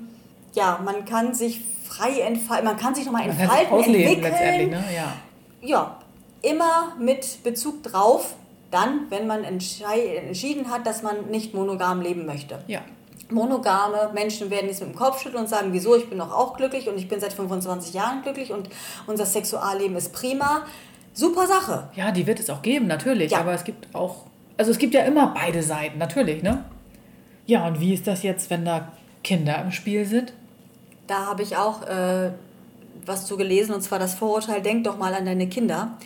ja, 0.54 0.80
man 0.84 1.06
kann 1.06 1.36
sich 1.36 1.62
frei 1.88 2.20
entfalten, 2.22 2.66
man 2.66 2.78
kann 2.78 2.96
sich 2.96 3.06
kann 3.06 3.32
sich 3.32 3.40
entfalten, 3.40 3.74
ausleben 3.74 4.24
entwickeln 4.24 4.70
ne? 4.72 4.84
Ja. 4.96 5.14
ja, 5.62 5.98
immer 6.42 6.96
mit 6.98 7.44
Bezug 7.44 7.84
drauf, 7.84 8.34
dann, 8.72 9.12
wenn 9.12 9.28
man 9.28 9.44
entschieden 9.44 10.72
hat, 10.72 10.88
dass 10.88 11.04
man 11.04 11.28
nicht 11.30 11.54
monogam 11.54 12.02
leben 12.02 12.26
möchte. 12.26 12.64
Ja. 12.66 12.82
Monogame 13.30 14.12
Menschen 14.14 14.50
werden 14.50 14.68
jetzt 14.68 14.80
mit 14.80 14.90
dem 14.90 14.96
Kopf 14.96 15.22
schütteln 15.22 15.44
und 15.44 15.50
sagen, 15.50 15.74
wieso, 15.74 15.96
ich 15.96 16.10
bin 16.10 16.20
doch 16.20 16.32
auch 16.32 16.56
glücklich 16.56 16.88
und 16.88 16.98
ich 16.98 17.08
bin 17.08 17.20
seit 17.20 17.34
25 17.34 17.94
Jahren 17.94 18.22
glücklich 18.22 18.52
und 18.52 18.70
unser 19.06 19.26
Sexualleben 19.26 19.96
ist 19.98 20.14
prima. 20.14 20.66
Super 21.14 21.48
Sache. 21.48 21.90
Ja, 21.96 22.12
die 22.12 22.28
wird 22.28 22.40
es 22.40 22.50
auch 22.50 22.62
geben, 22.62 22.88
natürlich. 22.88 23.32
Ja. 23.32 23.40
Aber 23.40 23.54
es 23.54 23.64
gibt 23.64 23.94
auch, 23.96 24.26
also 24.56 24.72
es 24.72 24.78
gibt 24.78 24.94
ja 24.94 25.02
immer 25.02 25.34
beide 25.36 25.64
Seiten, 25.64 25.98
natürlich, 25.98 26.44
ne? 26.44 26.64
Ja, 27.46 27.66
und 27.66 27.80
wie 27.80 27.94
ist 27.94 28.08
das 28.08 28.24
jetzt, 28.24 28.50
wenn 28.50 28.66
da 28.66 28.92
Kinder 29.24 29.62
im 29.62 29.72
Spiel 29.72 30.06
sind? 30.06 30.34
Da 31.08 31.26
habe 31.26 31.44
ich 31.44 31.58
auch 31.58 31.82
äh, 31.88 32.32
was 33.06 33.26
zu 33.26 33.38
gelesen 33.38 33.74
und 33.74 33.82
zwar 33.82 34.00
das 34.00 34.14
Vorurteil, 34.14 34.62
denk 34.62 34.84
doch 34.84 34.98
mal 34.98 35.14
an 35.14 35.26
deine 35.26 35.48
Kinder. 35.48 35.98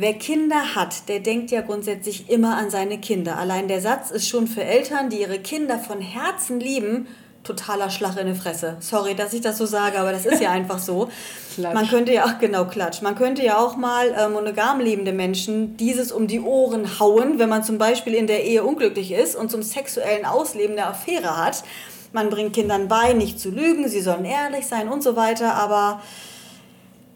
Wer 0.00 0.14
Kinder 0.14 0.76
hat, 0.76 1.08
der 1.08 1.18
denkt 1.18 1.50
ja 1.50 1.60
grundsätzlich 1.60 2.30
immer 2.30 2.56
an 2.56 2.70
seine 2.70 2.98
Kinder. 2.98 3.36
Allein 3.36 3.66
der 3.66 3.80
Satz 3.80 4.12
ist 4.12 4.28
schon 4.28 4.46
für 4.46 4.62
Eltern, 4.62 5.10
die 5.10 5.22
ihre 5.22 5.40
Kinder 5.40 5.80
von 5.80 6.00
Herzen 6.00 6.60
lieben, 6.60 7.08
totaler 7.42 7.90
Schlag 7.90 8.16
in 8.16 8.28
die 8.28 8.38
Fresse. 8.38 8.76
Sorry, 8.78 9.16
dass 9.16 9.32
ich 9.32 9.40
das 9.40 9.58
so 9.58 9.66
sage, 9.66 9.98
aber 9.98 10.12
das 10.12 10.24
ist 10.24 10.40
ja 10.40 10.50
einfach 10.52 10.78
so. 10.78 11.08
Klatsch. 11.56 11.74
Man 11.74 11.88
könnte 11.88 12.12
ja 12.12 12.26
auch, 12.26 12.38
genau, 12.38 12.66
Klatsch. 12.66 13.02
Man 13.02 13.16
könnte 13.16 13.42
ja 13.42 13.58
auch 13.58 13.76
mal 13.76 14.10
äh, 14.10 14.28
monogam 14.28 14.78
lebende 14.78 15.12
Menschen 15.12 15.76
dieses 15.76 16.12
um 16.12 16.28
die 16.28 16.40
Ohren 16.40 17.00
hauen, 17.00 17.40
wenn 17.40 17.48
man 17.48 17.64
zum 17.64 17.78
Beispiel 17.78 18.14
in 18.14 18.28
der 18.28 18.44
Ehe 18.44 18.62
unglücklich 18.62 19.10
ist 19.10 19.34
und 19.34 19.50
zum 19.50 19.62
sexuellen 19.64 20.24
Ausleben 20.24 20.78
eine 20.78 20.86
Affäre 20.86 21.36
hat. 21.36 21.64
Man 22.12 22.30
bringt 22.30 22.52
Kindern 22.52 22.86
bei, 22.86 23.14
nicht 23.14 23.40
zu 23.40 23.50
lügen, 23.50 23.88
sie 23.88 24.00
sollen 24.00 24.24
ehrlich 24.24 24.66
sein 24.66 24.88
und 24.88 25.02
so 25.02 25.16
weiter, 25.16 25.54
aber 25.54 26.00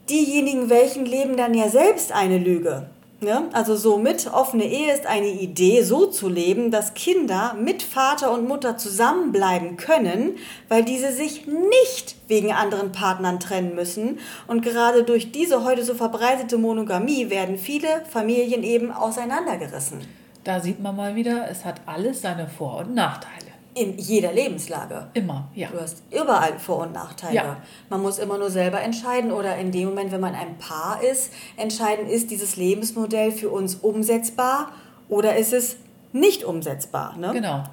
diejenigen, 0.09 0.69
welchen 0.69 1.05
leben 1.05 1.37
dann 1.37 1.53
ja 1.53 1.69
selbst 1.69 2.11
eine 2.11 2.37
Lüge. 2.37 2.87
Ne? 3.23 3.49
Also 3.53 3.75
somit, 3.75 4.29
offene 4.33 4.65
Ehe 4.65 4.93
ist 4.93 5.05
eine 5.05 5.29
Idee, 5.29 5.81
so 5.81 6.07
zu 6.07 6.27
leben, 6.27 6.71
dass 6.71 6.93
Kinder 6.93 7.55
mit 7.57 7.81
Vater 7.81 8.31
und 8.31 8.47
Mutter 8.47 8.77
zusammenbleiben 8.77 9.77
können, 9.77 10.37
weil 10.67 10.83
diese 10.83 11.11
sich 11.11 11.47
nicht 11.47 12.15
wegen 12.27 12.51
anderen 12.51 12.91
Partnern 12.91 13.39
trennen 13.39 13.75
müssen. 13.75 14.19
Und 14.47 14.61
gerade 14.61 15.03
durch 15.03 15.31
diese 15.31 15.63
heute 15.63 15.83
so 15.83 15.93
verbreitete 15.93 16.57
Monogamie 16.57 17.29
werden 17.29 17.57
viele 17.57 17.87
Familien 18.09 18.63
eben 18.63 18.91
auseinandergerissen. 18.91 20.01
Da 20.43 20.59
sieht 20.59 20.81
man 20.81 20.95
mal 20.95 21.15
wieder, 21.15 21.49
es 21.49 21.63
hat 21.63 21.81
alles 21.85 22.21
seine 22.21 22.47
Vor- 22.47 22.79
und 22.79 22.93
Nachteile. 22.93 23.52
In 23.75 23.97
jeder 23.97 24.31
Lebenslage. 24.31 25.07
Immer, 25.13 25.49
ja. 25.55 25.69
Du 25.71 25.79
hast 25.79 26.03
überall 26.11 26.59
Vor- 26.59 26.79
und 26.79 26.93
Nachteile. 26.93 27.35
Ja. 27.35 27.57
Man 27.89 28.01
muss 28.01 28.19
immer 28.19 28.37
nur 28.37 28.51
selber 28.51 28.81
entscheiden 28.81 29.31
oder 29.31 29.57
in 29.57 29.71
dem 29.71 29.89
Moment, 29.89 30.11
wenn 30.11 30.21
man 30.21 30.35
ein 30.35 30.57
Paar 30.57 31.01
ist, 31.03 31.31
entscheiden, 31.57 32.07
ist 32.07 32.29
dieses 32.29 32.55
Lebensmodell 32.55 33.31
für 33.31 33.49
uns 33.49 33.75
umsetzbar 33.75 34.69
oder 35.09 35.35
ist 35.37 35.53
es 35.53 35.77
nicht 36.11 36.43
umsetzbar. 36.43 37.17
Ne? 37.17 37.31
Genau. 37.33 37.63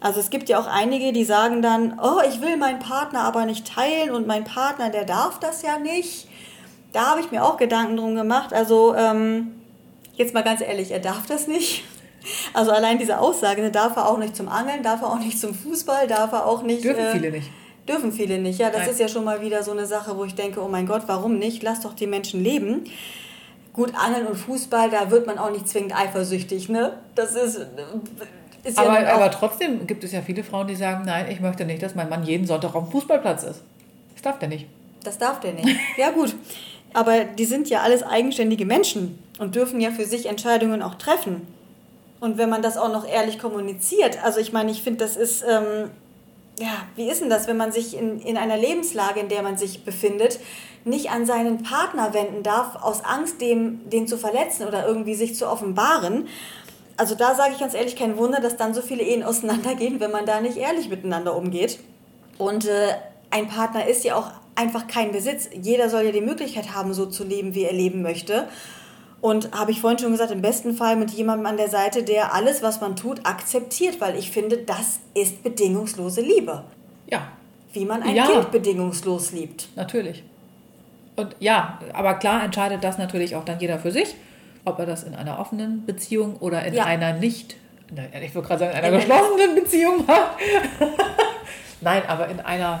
Also 0.00 0.20
es 0.20 0.30
gibt 0.30 0.48
ja 0.48 0.60
auch 0.60 0.66
einige, 0.66 1.12
die 1.12 1.24
sagen 1.24 1.62
dann, 1.62 1.98
oh, 1.98 2.20
ich 2.28 2.40
will 2.40 2.56
meinen 2.56 2.78
Partner 2.78 3.20
aber 3.20 3.46
nicht 3.46 3.66
teilen 3.66 4.10
und 4.10 4.26
mein 4.26 4.44
Partner, 4.44 4.90
der 4.90 5.04
darf 5.04 5.40
das 5.40 5.62
ja 5.62 5.78
nicht. 5.78 6.28
Da 6.92 7.06
habe 7.06 7.20
ich 7.20 7.30
mir 7.30 7.44
auch 7.44 7.56
Gedanken 7.56 7.96
drum 7.96 8.14
gemacht. 8.14 8.52
Also 8.52 8.94
ähm, 8.94 9.52
jetzt 10.14 10.34
mal 10.34 10.44
ganz 10.44 10.60
ehrlich, 10.60 10.90
er 10.90 11.00
darf 11.00 11.26
das 11.26 11.46
nicht. 11.46 11.84
Also 12.52 12.70
allein 12.70 12.98
diese 12.98 13.18
Aussage, 13.18 13.62
ne, 13.62 13.70
darf 13.70 13.96
er 13.96 14.08
auch 14.08 14.18
nicht 14.18 14.36
zum 14.36 14.48
Angeln, 14.48 14.82
darf 14.82 15.02
er 15.02 15.08
auch 15.12 15.18
nicht 15.18 15.38
zum 15.38 15.54
Fußball, 15.54 16.06
darf 16.06 16.32
er 16.32 16.46
auch 16.46 16.62
nicht... 16.62 16.84
Dürfen 16.84 17.04
äh, 17.04 17.12
viele 17.12 17.30
nicht. 17.30 17.50
Dürfen 17.88 18.12
viele 18.12 18.38
nicht. 18.38 18.58
Ja, 18.58 18.70
das 18.70 18.82
Nein. 18.82 18.90
ist 18.90 19.00
ja 19.00 19.08
schon 19.08 19.24
mal 19.24 19.40
wieder 19.40 19.62
so 19.62 19.70
eine 19.70 19.86
Sache, 19.86 20.16
wo 20.16 20.24
ich 20.24 20.34
denke, 20.34 20.60
oh 20.60 20.68
mein 20.68 20.86
Gott, 20.86 21.02
warum 21.06 21.38
nicht? 21.38 21.62
Lass 21.62 21.80
doch 21.80 21.94
die 21.94 22.06
Menschen 22.06 22.42
leben. 22.42 22.84
Gut, 23.72 23.92
Angeln 23.94 24.26
und 24.26 24.36
Fußball, 24.36 24.90
da 24.90 25.10
wird 25.10 25.26
man 25.26 25.38
auch 25.38 25.50
nicht 25.50 25.68
zwingend 25.68 25.94
eifersüchtig, 25.94 26.68
ne? 26.68 26.98
Das 27.14 27.34
ist, 27.34 27.66
ist 28.64 28.78
ja 28.78 28.84
Aber, 28.84 28.98
auch, 28.98 29.14
aber 29.14 29.30
trotzdem 29.30 29.86
gibt 29.86 30.02
es 30.02 30.12
ja 30.12 30.22
viele 30.22 30.42
Frauen, 30.42 30.66
die 30.66 30.74
sagen, 30.74 31.04
nein, 31.04 31.26
ich 31.30 31.40
möchte 31.40 31.64
nicht, 31.64 31.82
dass 31.82 31.94
mein 31.94 32.08
Mann 32.08 32.24
jeden 32.24 32.46
Sonntag 32.46 32.74
auf 32.74 32.84
dem 32.84 32.90
Fußballplatz 32.90 33.44
ist. 33.44 33.62
Das 34.14 34.22
darf 34.22 34.38
der 34.38 34.48
nicht. 34.48 34.66
das 35.04 35.18
darf 35.18 35.40
der 35.40 35.52
nicht. 35.52 35.68
Ja 35.98 36.10
gut, 36.10 36.34
aber 36.94 37.24
die 37.24 37.44
sind 37.44 37.68
ja 37.68 37.82
alles 37.82 38.02
eigenständige 38.02 38.64
Menschen 38.64 39.18
und 39.38 39.54
dürfen 39.54 39.80
ja 39.80 39.90
für 39.90 40.06
sich 40.06 40.26
Entscheidungen 40.26 40.82
auch 40.82 40.94
treffen. 40.94 41.46
Und 42.20 42.38
wenn 42.38 42.48
man 42.48 42.62
das 42.62 42.76
auch 42.76 42.90
noch 42.90 43.06
ehrlich 43.06 43.38
kommuniziert, 43.38 44.22
also 44.24 44.40
ich 44.40 44.52
meine, 44.52 44.70
ich 44.70 44.82
finde, 44.82 45.04
das 45.04 45.16
ist, 45.16 45.42
ähm, 45.42 45.90
ja, 46.58 46.86
wie 46.96 47.10
ist 47.10 47.20
denn 47.20 47.28
das, 47.28 47.46
wenn 47.46 47.56
man 47.56 47.72
sich 47.72 47.96
in, 47.96 48.20
in 48.20 48.38
einer 48.38 48.56
Lebenslage, 48.56 49.20
in 49.20 49.28
der 49.28 49.42
man 49.42 49.58
sich 49.58 49.84
befindet, 49.84 50.40
nicht 50.84 51.10
an 51.10 51.26
seinen 51.26 51.62
Partner 51.62 52.14
wenden 52.14 52.42
darf, 52.42 52.76
aus 52.82 53.04
Angst, 53.04 53.40
dem, 53.40 53.88
den 53.90 54.06
zu 54.08 54.16
verletzen 54.16 54.66
oder 54.66 54.86
irgendwie 54.86 55.14
sich 55.14 55.34
zu 55.34 55.48
offenbaren? 55.48 56.28
Also 56.96 57.14
da 57.14 57.34
sage 57.34 57.52
ich 57.52 57.60
ganz 57.60 57.74
ehrlich, 57.74 57.96
kein 57.96 58.16
Wunder, 58.16 58.40
dass 58.40 58.56
dann 58.56 58.72
so 58.72 58.80
viele 58.80 59.02
Ehen 59.02 59.22
auseinandergehen, 59.22 60.00
wenn 60.00 60.10
man 60.10 60.24
da 60.24 60.40
nicht 60.40 60.56
ehrlich 60.56 60.88
miteinander 60.88 61.36
umgeht. 61.36 61.80
Und 62.38 62.66
äh, 62.66 62.94
ein 63.30 63.48
Partner 63.48 63.86
ist 63.86 64.04
ja 64.04 64.16
auch 64.16 64.30
einfach 64.54 64.86
kein 64.86 65.12
Besitz. 65.12 65.48
Jeder 65.60 65.90
soll 65.90 66.04
ja 66.04 66.12
die 66.12 66.20
Möglichkeit 66.22 66.74
haben, 66.74 66.94
so 66.94 67.06
zu 67.06 67.24
leben, 67.24 67.54
wie 67.54 67.64
er 67.64 67.72
leben 67.72 68.00
möchte. 68.00 68.48
Und 69.20 69.50
habe 69.58 69.70
ich 69.70 69.80
vorhin 69.80 69.98
schon 69.98 70.12
gesagt, 70.12 70.30
im 70.30 70.42
besten 70.42 70.74
Fall 70.76 70.94
mit 70.96 71.10
jemandem 71.10 71.46
an 71.46 71.56
der 71.56 71.68
Seite, 71.68 72.02
der 72.02 72.34
alles, 72.34 72.62
was 72.62 72.80
man 72.80 72.96
tut, 72.96 73.24
akzeptiert, 73.26 74.00
weil 74.00 74.16
ich 74.16 74.30
finde, 74.30 74.58
das 74.58 75.00
ist 75.14 75.42
bedingungslose 75.42 76.20
Liebe. 76.20 76.64
Ja, 77.08 77.28
Wie 77.72 77.84
man 77.84 78.02
ein 78.02 78.14
Ja. 78.14 78.26
Kind 78.26 78.50
bedingungslos 78.52 79.32
liebt. 79.32 79.68
natürlich. 79.76 80.22
Und 81.16 81.34
ja, 81.40 81.78
aber 81.94 82.14
klar 82.14 82.44
entscheidet 82.44 82.84
das 82.84 82.98
natürlich 82.98 83.34
auch 83.36 83.44
dann 83.44 83.58
jeder 83.58 83.78
für 83.78 83.90
sich, 83.90 84.14
ob 84.66 84.78
er 84.78 84.86
das 84.86 85.02
in 85.04 85.14
einer 85.14 85.38
offenen 85.38 85.84
Beziehung 85.86 86.36
oder 86.40 86.62
in 86.64 86.74
Ja. 86.74 86.84
einer 86.84 87.14
nicht, 87.14 87.56
ich 88.22 88.34
würde 88.34 88.46
gerade 88.48 88.60
sagen, 88.60 88.72
in 88.72 88.76
einer 88.78 88.88
In 88.88 88.94
einer- 88.94 88.98
geschlossenen 89.22 89.54
Beziehung 89.54 90.04
macht. 90.06 90.32
Nein, 91.80 92.02
aber 92.08 92.28
in 92.28 92.40
einer 92.40 92.80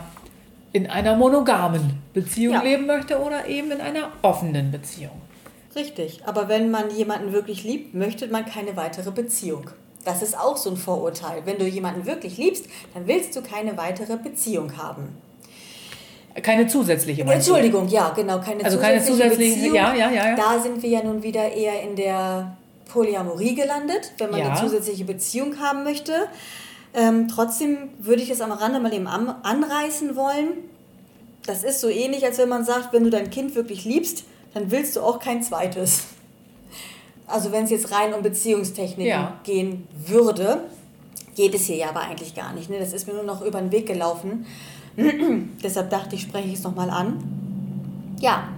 in 0.72 0.86
einer 0.90 1.16
monogamen 1.16 2.02
Beziehung 2.12 2.54
Ja. 2.56 2.62
leben 2.62 2.84
möchte 2.86 3.18
oder 3.18 3.46
eben 3.46 3.70
in 3.70 3.80
einer 3.80 4.10
offenen 4.20 4.70
Beziehung. 4.70 5.22
Richtig, 5.76 6.20
aber 6.24 6.48
wenn 6.48 6.70
man 6.70 6.90
jemanden 6.90 7.32
wirklich 7.32 7.62
liebt, 7.64 7.94
möchte 7.94 8.26
man 8.28 8.46
keine 8.46 8.76
weitere 8.76 9.10
Beziehung. 9.10 9.70
Das 10.04 10.22
ist 10.22 10.38
auch 10.38 10.56
so 10.56 10.70
ein 10.70 10.76
Vorurteil. 10.76 11.42
Wenn 11.44 11.58
du 11.58 11.66
jemanden 11.66 12.06
wirklich 12.06 12.38
liebst, 12.38 12.64
dann 12.94 13.06
willst 13.06 13.36
du 13.36 13.42
keine 13.42 13.76
weitere 13.76 14.16
Beziehung 14.16 14.76
haben. 14.78 15.08
Keine 16.42 16.66
zusätzliche. 16.66 17.24
du? 17.24 17.30
Entschuldigung, 17.30 17.88
ja, 17.88 18.10
genau, 18.10 18.40
keine 18.40 18.64
Also 18.64 18.78
keine 18.78 18.98
zusätzliche 19.02 19.28
zusätzliche- 19.30 19.54
Beziehung. 19.56 19.74
ja, 19.74 19.94
ja, 19.94 20.10
ja, 20.10 20.28
ja. 20.30 20.36
Da 20.36 20.58
sind 20.62 20.82
wir 20.82 20.90
ja 20.90 21.02
nun 21.02 21.22
wieder 21.22 21.50
eher 21.52 21.82
in 21.82 21.96
der 21.96 22.56
Polyamorie 22.92 23.54
gelandet, 23.54 24.12
wenn 24.18 24.30
man 24.30 24.40
Ja. 24.40 24.50
eine 24.50 24.60
zusätzliche 24.60 25.04
Beziehung 25.04 25.58
haben 25.60 25.82
möchte. 25.82 26.12
Ähm, 26.94 27.28
trotzdem 27.28 27.90
würde 27.98 28.22
ich 28.22 28.30
es 28.30 28.40
am 28.40 28.52
Rande 28.52 28.80
mal 28.80 28.92
eben 28.94 29.06
anreißen 29.06 30.14
wollen. 30.14 30.48
Das 31.46 31.64
ist 31.64 31.80
so 31.80 31.88
ähnlich, 31.88 32.24
als 32.24 32.38
wenn 32.38 32.48
man 32.48 32.64
sagt, 32.64 32.92
wenn 32.92 33.04
du 33.04 33.10
dein 33.10 33.30
Kind 33.30 33.54
wirklich 33.54 33.84
liebst, 33.84 34.24
dann 34.56 34.70
willst 34.70 34.96
du 34.96 35.02
auch 35.02 35.18
kein 35.18 35.42
zweites. 35.42 36.06
Also 37.26 37.52
wenn 37.52 37.64
es 37.64 37.70
jetzt 37.70 37.92
rein 37.92 38.14
um 38.14 38.22
Beziehungstechniken 38.22 39.04
Ja. 39.06 39.38
gehen 39.44 39.86
würde, 40.06 40.62
geht 41.36 41.54
es 41.54 41.66
hier 41.66 41.76
ja 41.76 41.90
aber 41.90 42.00
eigentlich 42.00 42.34
gar 42.34 42.54
nicht. 42.54 42.70
Ne? 42.70 42.78
Das 42.78 42.94
ist 42.94 43.06
mir 43.06 43.12
nur 43.12 43.22
noch 43.24 43.42
über 43.42 43.60
den 43.60 43.70
Weg 43.70 43.86
gelaufen. 43.86 44.46
Deshalb 45.62 45.90
dachte 45.90 46.14
ich, 46.14 46.22
spreche 46.22 46.48
ich 46.48 46.54
es 46.54 46.62
nochmal 46.62 46.88
an. 46.88 47.22
Ja, 48.18 48.48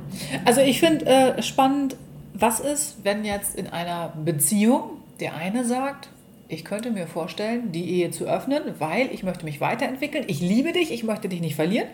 Also 0.44 0.60
ich 0.60 0.78
finde 0.78 1.04
äh, 1.06 1.42
spannend, 1.42 1.96
was 2.32 2.60
ist, 2.60 2.98
wenn 3.02 3.24
jetzt 3.24 3.56
in 3.56 3.66
einer 3.66 4.12
Beziehung 4.24 4.90
der 5.18 5.34
eine 5.34 5.64
sagt, 5.64 6.10
ich 6.46 6.64
könnte 6.64 6.92
mir 6.92 7.08
vorstellen, 7.08 7.72
die 7.72 7.90
Ehe 7.90 8.12
zu 8.12 8.26
öffnen, 8.26 8.62
weil 8.78 9.10
ich 9.12 9.24
möchte 9.24 9.44
mich 9.44 9.60
weiterentwickeln. 9.60 10.24
Ich 10.28 10.40
liebe 10.40 10.70
dich, 10.70 10.92
ich 10.92 11.02
möchte 11.02 11.28
dich 11.28 11.40
nicht 11.40 11.56
verlieren. 11.56 11.88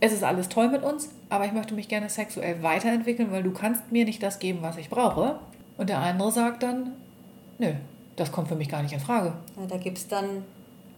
Es 0.00 0.12
ist 0.12 0.22
alles 0.22 0.48
toll 0.48 0.68
mit 0.68 0.82
uns, 0.82 1.08
aber 1.30 1.46
ich 1.46 1.52
möchte 1.52 1.74
mich 1.74 1.88
gerne 1.88 2.08
sexuell 2.10 2.62
weiterentwickeln, 2.62 3.32
weil 3.32 3.42
du 3.42 3.50
kannst 3.52 3.90
mir 3.92 4.04
nicht 4.04 4.22
das 4.22 4.38
geben, 4.38 4.58
was 4.62 4.76
ich 4.76 4.90
brauche. 4.90 5.38
Und 5.78 5.88
der 5.88 5.98
andere 5.98 6.30
sagt 6.32 6.62
dann, 6.62 6.92
nö, 7.58 7.72
das 8.16 8.30
kommt 8.32 8.48
für 8.48 8.56
mich 8.56 8.68
gar 8.68 8.82
nicht 8.82 8.92
in 8.92 9.00
Frage. 9.00 9.32
Na, 9.58 9.66
da 9.66 9.76
gibt 9.78 9.98
es 9.98 10.06
dann, 10.08 10.44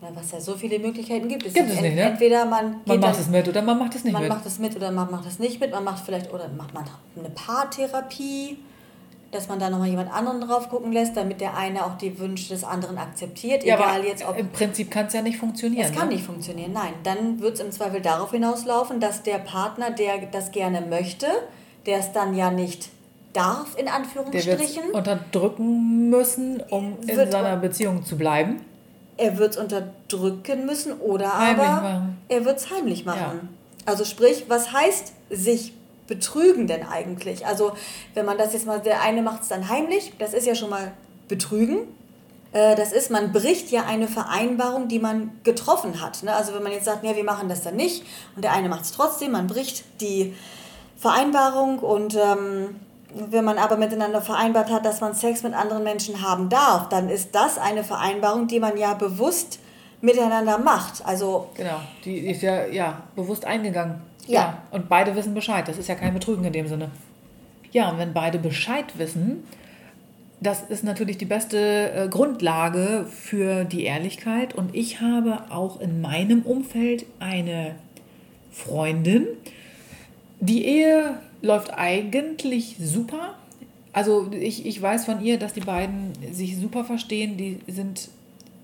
na, 0.01 0.09
was 0.15 0.33
ja 0.33 0.41
so 0.41 0.55
viele 0.57 0.79
Möglichkeiten 0.79 1.29
gibt. 1.29 1.47
Es 1.47 1.55
Gibt 1.55 1.71
es 1.71 1.81
nicht, 1.81 1.95
ne? 1.95 2.03
Entweder 2.03 2.45
man, 2.45 2.77
Man 2.87 2.99
macht 3.01 3.15
dann, 3.15 3.21
es 3.21 3.29
mit 3.29 3.49
oder 3.49 3.63
man 3.63 3.79
macht 3.79 3.95
es 3.95 4.05
nicht 4.05 4.13
man 4.13 4.23
mit. 4.23 4.31
macht 4.31 4.47
es 4.47 4.59
mit 4.59 4.75
oder 4.77 4.91
man 4.91 5.11
macht 5.11 5.27
es 5.27 5.39
nicht 5.39 5.61
mit. 5.61 5.71
Man 5.71 5.85
macht 5.85 6.05
vielleicht, 6.05 6.33
oder 6.33 6.49
macht 6.49 6.75
man 6.75 6.85
eine 7.17 7.31
Paartherapie, 7.31 8.59
dass 9.31 9.49
man 9.49 9.59
da 9.59 9.69
nochmal 9.69 9.89
jemand 9.89 10.13
anderen 10.13 10.41
drauf 10.41 10.69
gucken 10.71 10.93
lässt, 10.93 11.17
damit 11.17 11.41
der 11.41 11.57
eine 11.57 11.85
auch 11.85 11.99
die 11.99 12.19
Wünsche 12.19 12.49
des 12.49 12.65
anderen 12.65 12.97
akzeptiert. 12.99 13.63
ja, 13.63 13.75
Egal 13.77 13.99
aber 14.01 14.07
jetzt, 14.09 14.27
ob 14.27 14.39
im 14.39 14.49
Prinzip 14.51 14.91
kann 14.91 15.07
es 15.07 15.13
ja 15.13 15.21
nicht 15.23 15.37
funktionieren. 15.39 15.85
Es 15.85 15.93
kann 15.93 16.09
ne? 16.09 16.15
nicht 16.15 16.25
funktionieren, 16.25 16.73
nein. 16.73 16.95
Dann 17.05 17.41
wird 17.41 17.55
es 17.55 17.61
im 17.61 17.71
Zweifel 17.71 18.01
darauf 18.01 18.31
hinauslaufen, 18.31 19.01
dass 19.01 19.23
der 19.23 19.39
Partner, 19.39 19.91
der 19.91 20.19
das 20.33 20.51
gerne 20.51 20.81
möchte, 20.81 21.27
der 21.85 21.99
es 21.99 22.13
dann 22.13 22.35
ja 22.35 22.51
nicht 22.51 22.89
darf, 23.35 23.77
in 23.77 23.85
Der 23.85 23.95
Anführungsstrichen, 23.95 24.91
unterdrücken 24.93 26.09
müssen, 26.09 26.63
um 26.71 26.97
in 27.07 27.17
seiner 27.31 27.57
Beziehung 27.57 28.05
zu 28.05 28.17
bleiben. 28.17 28.63
er 29.19 29.37
wird 29.37 29.53
es 29.53 29.57
unterdrücken 29.59 30.65
müssen 30.65 30.93
oder 30.95 31.39
Heimlich 31.39 31.67
aber 31.67 31.83
machen. 31.83 32.19
er 32.29 32.45
wird 32.45 32.57
es 32.59 32.71
heimlich 32.71 33.05
machen. 33.05 33.19
Ja. 33.21 33.49
Also 33.85 34.05
sprich, 34.05 34.47
was 34.49 34.73
heißt 34.73 35.13
sich 35.31 35.73
betrügen 36.09 36.67
denn 36.67 36.85
eigentlich? 36.85 37.47
Also 37.47 37.73
wenn 38.15 38.27
man 38.27 38.37
das 38.37 38.53
jetzt 38.53 38.67
mal, 38.67 38.81
der 38.81 39.03
eine 39.03 39.23
macht 39.23 39.43
es 39.43 39.49
dann 39.49 39.69
heimlich, 39.69 40.13
das 40.19 40.35
ist 40.35 40.47
ja 40.47 40.57
schon 40.57 40.71
mal 40.71 40.93
betrügen. 41.29 41.79
Äh, 42.53 42.75
Das 42.75 42.93
ist, 42.93 43.11
man 43.11 43.33
bricht 43.33 43.71
ja 43.71 43.85
eine 43.85 44.09
Vereinbarung, 44.09 44.89
die 44.89 44.99
man 44.99 45.31
getroffen 45.45 46.01
hat. 46.01 46.23
ne? 46.25 46.35
Also 46.35 46.55
wenn 46.55 46.63
man 46.65 46.73
jetzt 46.73 46.87
sagt, 46.87 47.05
nee, 47.05 47.15
wir 47.15 47.25
machen 47.25 47.49
das 47.49 47.63
dann 47.63 47.77
nicht 47.77 48.03
und 48.35 48.43
der 48.43 48.53
eine 48.53 48.69
macht 48.69 48.83
es 48.85 48.93
trotzdem, 48.93 49.33
man 49.33 49.47
bricht 49.47 49.85
die 50.01 50.35
Vereinbarung 50.97 51.79
und 51.79 52.17
ähm, 52.17 52.81
wenn 53.15 53.45
man 53.45 53.57
aber 53.59 53.77
miteinander 53.77 54.21
vereinbart 54.21 54.71
hat, 54.71 54.85
dass 54.85 55.01
man 55.01 55.15
Sex 55.15 55.43
mit 55.43 55.55
anderen 55.55 55.85
Menschen 55.85 56.23
haben 56.23 56.49
darf, 56.49 56.89
dann 56.89 57.09
ist 57.09 57.35
das 57.35 57.57
eine 57.57 57.85
Vereinbarung, 57.85 58.49
die 58.49 58.61
man 58.61 58.77
ja 58.77 58.95
bewusst 58.95 59.61
miteinander 60.01 60.59
macht. 60.59 61.05
Also 61.05 61.51
Genau, 61.57 61.81
die 62.05 62.19
ist 62.19 62.43
ja, 62.43 62.67
ja 62.67 63.03
bewusst 63.17 63.45
eingegangen. 63.45 63.97
Ja. 64.27 64.63
Und 64.71 64.89
beide 64.89 65.15
wissen 65.17 65.35
Bescheid. 65.35 65.67
Das 65.67 65.79
ist 65.79 65.89
ja 65.89 65.95
kein 65.95 66.15
Betrügen 66.15 66.45
in 66.45 66.53
dem 66.53 66.69
Sinne. 66.69 66.91
Ja, 67.73 67.91
und 67.91 67.99
wenn 67.99 68.13
beide 68.13 68.39
Bescheid 68.39 68.99
wissen, 68.99 69.45
das 70.41 70.63
ist 70.63 70.85
natürlich 70.85 71.19
die 71.19 71.25
beste 71.25 71.91
äh, 71.93 72.09
Grundlage 72.09 73.07
für 73.11 73.65
die 73.65 73.85
Ehrlichkeit. 73.85 74.55
Und 74.55 74.75
ich 74.75 75.01
habe 75.01 75.51
auch 75.51 75.81
in 75.81 76.01
meinem 76.01 76.43
Umfeld 76.43 77.07
eine 77.19 77.75
Freundin. 78.53 79.27
Die 80.41 80.65
Ehe 80.65 81.19
läuft 81.43 81.75
eigentlich 81.75 82.77
super. 82.81 83.35
Also 83.93 84.31
ich, 84.31 84.67
ich 84.67 84.81
weiß 84.81 85.07
von 85.07 85.23
ihr, 85.23 85.39
dass 85.39 85.55
die 85.55 85.61
beiden 85.61 86.13
sich 86.33 86.57
super 86.57 86.85
verstehen. 86.85 87.37
Die 87.37 87.61
sind 87.67 88.11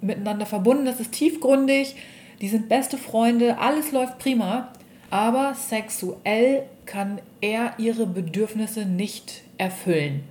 miteinander 0.05 0.47
verbunden. 0.47 0.85
Das 0.85 1.01
ist 1.01 1.12
tiefgründig. 1.12 1.97
Die 2.40 2.49
sind 2.49 2.69
beste 2.69 2.99
Freunde. 2.99 3.59
Alles 3.59 3.93
läuft 3.93 4.19
prima. 4.19 4.73
Aber 5.11 5.55
sexuell 5.55 6.64
kann 6.87 7.21
er 7.40 7.75
ihre 7.79 8.07
Bedürfnisse 8.07 8.85
nicht 8.85 9.43
erfüllen. 9.59 10.25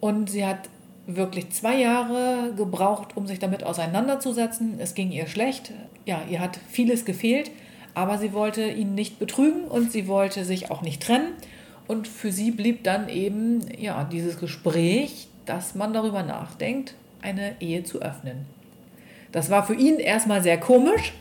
Und 0.00 0.30
sie 0.30 0.44
hat 0.44 0.68
wirklich 1.06 1.50
zwei 1.50 1.78
Jahre 1.78 2.52
gebraucht, 2.56 3.16
um 3.16 3.26
sich 3.26 3.38
damit 3.38 3.64
auseinanderzusetzen. 3.64 4.80
Es 4.80 4.94
ging 4.94 5.12
ihr 5.12 5.26
schlecht. 5.26 5.72
Ja, 6.04 6.22
ihr 6.28 6.40
hat 6.40 6.58
vieles 6.68 7.04
gefehlt, 7.04 7.50
aber 7.94 8.18
sie 8.18 8.32
wollte 8.32 8.68
ihn 8.68 8.94
nicht 8.94 9.18
betrügen 9.18 9.64
und 9.64 9.92
sie 9.92 10.08
wollte 10.08 10.44
sich 10.44 10.70
auch 10.70 10.82
nicht 10.82 11.02
trennen. 11.02 11.32
Und 11.86 12.08
für 12.08 12.32
sie 12.32 12.50
blieb 12.50 12.82
dann 12.82 13.08
eben 13.08 13.60
ja, 13.78 14.04
dieses 14.04 14.40
Gespräch, 14.40 15.28
dass 15.44 15.76
man 15.76 15.92
darüber 15.92 16.24
nachdenkt, 16.24 16.94
eine 17.22 17.60
Ehe 17.60 17.84
zu 17.84 18.02
öffnen. 18.02 18.46
Das 19.36 19.50
war 19.50 19.66
für 19.66 19.74
ihn 19.74 19.98
erstmal 19.98 20.42
sehr 20.42 20.58
komisch, 20.58 21.12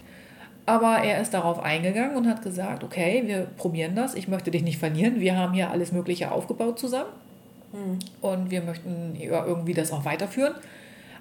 aber 0.66 1.00
er 1.00 1.22
ist 1.22 1.34
darauf 1.34 1.60
eingegangen 1.60 2.16
und 2.16 2.30
hat 2.30 2.42
gesagt, 2.42 2.86
okay, 2.86 3.24
wir 3.26 3.42
probieren 3.58 3.94
das, 3.94 4.16
ich 4.16 4.30
möchte 4.30 4.52
dich 4.52 4.64
nicht 4.64 4.80
verlieren, 4.80 5.20
wir 5.20 5.38
haben 5.38 5.52
hier 5.52 5.70
alles 5.70 5.92
Mögliche 5.92 6.32
aufgebaut 6.32 6.80
zusammen 6.80 7.10
und 8.22 8.52
wir 8.52 8.62
möchten 8.62 9.18
irgendwie 9.20 9.74
das 9.74 9.92
auch 9.92 10.06
weiterführen. 10.06 10.54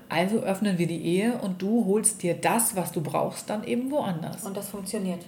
Also 0.09 0.37
öffnen 0.37 0.79
wir 0.79 0.87
die 0.87 1.05
Ehe 1.05 1.33
und 1.43 1.61
du 1.61 1.85
holst 1.85 2.23
dir 2.23 2.35
das, 2.35 2.77
was 2.77 2.93
du 2.93 3.01
brauchst, 3.01 3.51
dann 3.51 3.65
eben 3.65 3.91
woanders. 3.91 4.45
und 4.45 4.57
das 4.57 4.69
funktioniert. 4.69 5.19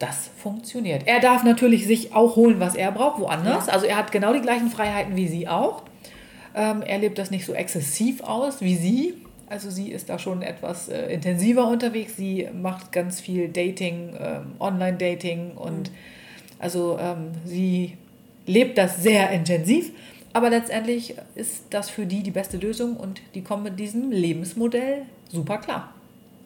Das 0.00 0.28
funktioniert. 0.38 1.06
Er 1.06 1.20
darf 1.20 1.44
natürlich 1.44 1.86
sich 1.86 2.16
auch 2.16 2.34
holen, 2.34 2.58
was 2.58 2.74
er 2.74 2.90
braucht, 2.90 3.20
woanders. 3.20 3.68
Ja. 3.68 3.74
Also 3.74 3.86
er 3.86 3.96
hat 3.96 4.10
genau 4.10 4.32
die 4.32 4.40
gleichen 4.40 4.70
Freiheiten 4.70 5.14
wie 5.14 5.28
sie 5.28 5.46
auch. 5.46 5.84
Ähm, 6.56 6.82
er 6.82 6.98
lebt 6.98 7.16
das 7.16 7.30
nicht 7.30 7.46
so 7.46 7.54
exzessiv 7.54 8.24
aus 8.24 8.60
wie 8.60 8.74
sie. 8.74 9.14
Also 9.48 9.70
sie 9.70 9.92
ist 9.92 10.08
da 10.08 10.18
schon 10.18 10.42
etwas 10.42 10.88
äh, 10.88 11.12
intensiver 11.12 11.68
unterwegs. 11.68 12.16
Sie 12.16 12.48
macht 12.52 12.90
ganz 12.92 13.20
viel 13.20 13.48
Dating, 13.48 14.16
ähm, 14.18 14.52
Online-Dating 14.58 15.52
und 15.52 15.90
also 16.58 16.98
ähm, 17.00 17.32
sie 17.44 17.96
lebt 18.46 18.76
das 18.78 19.02
sehr 19.02 19.30
intensiv. 19.30 19.92
Aber 20.32 20.50
letztendlich 20.50 21.14
ist 21.34 21.64
das 21.70 21.88
für 21.88 22.06
die 22.06 22.22
die 22.22 22.30
beste 22.30 22.56
Lösung 22.58 22.96
und 22.96 23.20
die 23.34 23.42
kommen 23.42 23.62
mit 23.62 23.78
diesem 23.78 24.10
Lebensmodell 24.10 25.02
super 25.30 25.58
klar. 25.58 25.94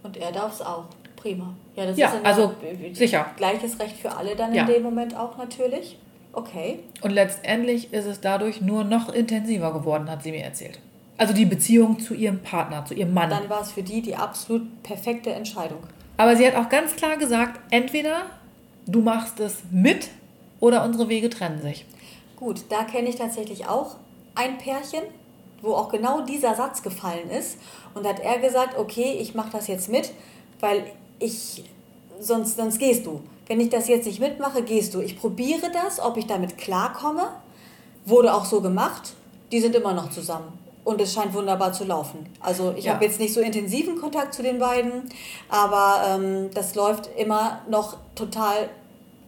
Und 0.03 0.17
er 0.17 0.31
darf 0.33 0.53
es 0.55 0.61
auch. 0.63 0.85
Prima. 1.17 1.55
Ja, 1.77 1.85
das 1.87 1.99
Ja, 1.99 2.09
ist 2.09 2.25
also 2.25 2.55
sicher. 2.95 3.27
gleiches 3.37 3.79
Recht 3.79 3.97
für 3.97 4.17
alle 4.17 4.35
dann 4.37 4.55
Ja. 4.55 4.63
in 4.63 4.69
dem 4.73 4.83
Moment 4.83 5.15
auch 5.17 5.37
natürlich. 5.37 5.99
Okay. 6.33 6.79
Und 7.03 7.11
letztendlich 7.11 7.93
ist 7.93 8.07
es 8.07 8.21
dadurch 8.21 8.61
nur 8.63 8.85
noch 8.85 9.13
intensiver 9.13 9.73
geworden, 9.73 10.09
hat 10.11 10.23
sie 10.23 10.31
mir 10.31 10.45
erzählt. 10.45 10.79
Also 11.20 11.35
die 11.35 11.44
Beziehung 11.44 12.00
zu 12.00 12.14
ihrem 12.14 12.38
Partner, 12.38 12.83
zu 12.87 12.94
ihrem 12.94 13.12
Mann. 13.12 13.28
Dann 13.28 13.50
war 13.50 13.61
es 13.61 13.72
für 13.72 13.83
die 13.83 14.00
die 14.00 14.16
absolut 14.16 14.83
perfekte 14.83 15.28
Entscheidung. 15.28 15.80
Aber 16.16 16.35
sie 16.35 16.46
hat 16.46 16.54
auch 16.54 16.70
ganz 16.70 16.96
klar 16.96 17.18
gesagt, 17.18 17.61
entweder 17.70 18.22
du 18.87 19.02
machst 19.02 19.38
es 19.38 19.59
mit 19.70 20.09
oder 20.61 20.83
unsere 20.83 21.11
Wege 21.11 21.28
trennen 21.28 21.61
sich. 21.61 21.85
Gut, 22.37 22.62
da 22.70 22.85
kenne 22.85 23.11
ich 23.11 23.16
tatsächlich 23.16 23.68
auch 23.68 23.96
ein 24.35 24.56
Pärchen, 24.56 25.02
wo 25.61 25.74
auch 25.74 25.90
genau 25.90 26.22
dieser 26.22 26.54
Satz 26.54 26.83
gefallen 26.83 27.28
ist. 27.28 27.59
Und 27.92 28.06
da 28.06 28.14
hat 28.14 28.20
er 28.20 28.38
gesagt, 28.38 28.78
okay, 28.78 29.18
ich 29.20 29.35
mache 29.35 29.50
das 29.52 29.66
jetzt 29.66 29.90
mit, 29.90 30.14
weil 30.61 30.85
ich, 31.18 31.64
sonst, 32.18 32.56
sonst 32.56 32.78
gehst 32.78 33.04
du. 33.04 33.20
Wenn 33.46 33.61
ich 33.61 33.68
das 33.68 33.88
jetzt 33.88 34.06
nicht 34.06 34.20
mitmache, 34.20 34.62
gehst 34.62 34.94
du. 34.94 35.02
Ich 35.02 35.18
probiere 35.18 35.70
das, 35.70 36.00
ob 36.00 36.16
ich 36.16 36.26
damit 36.26 36.56
klarkomme. 36.56 37.28
Wurde 38.06 38.33
auch 38.33 38.46
so 38.46 38.62
gemacht. 38.62 39.12
Die 39.52 39.61
sind 39.61 39.74
immer 39.74 39.92
noch 39.92 40.09
zusammen. 40.09 40.60
Und 40.90 41.00
es 41.00 41.14
scheint 41.14 41.33
wunderbar 41.35 41.72
zu 41.72 41.85
laufen. 41.85 42.26
Also 42.40 42.74
ich 42.76 42.87
Ja. 42.87 42.94
habe 42.94 43.05
jetzt 43.05 43.20
nicht 43.20 43.33
so 43.33 43.40
intensiven 43.40 44.00
Kontakt 44.00 44.35
zu 44.35 44.42
den 44.42 44.59
beiden, 44.59 45.05
aber 45.48 46.03
ähm, 46.09 46.50
das 46.53 46.74
läuft 46.74 47.09
immer 47.16 47.61
noch 47.70 47.96
total, 48.16 48.68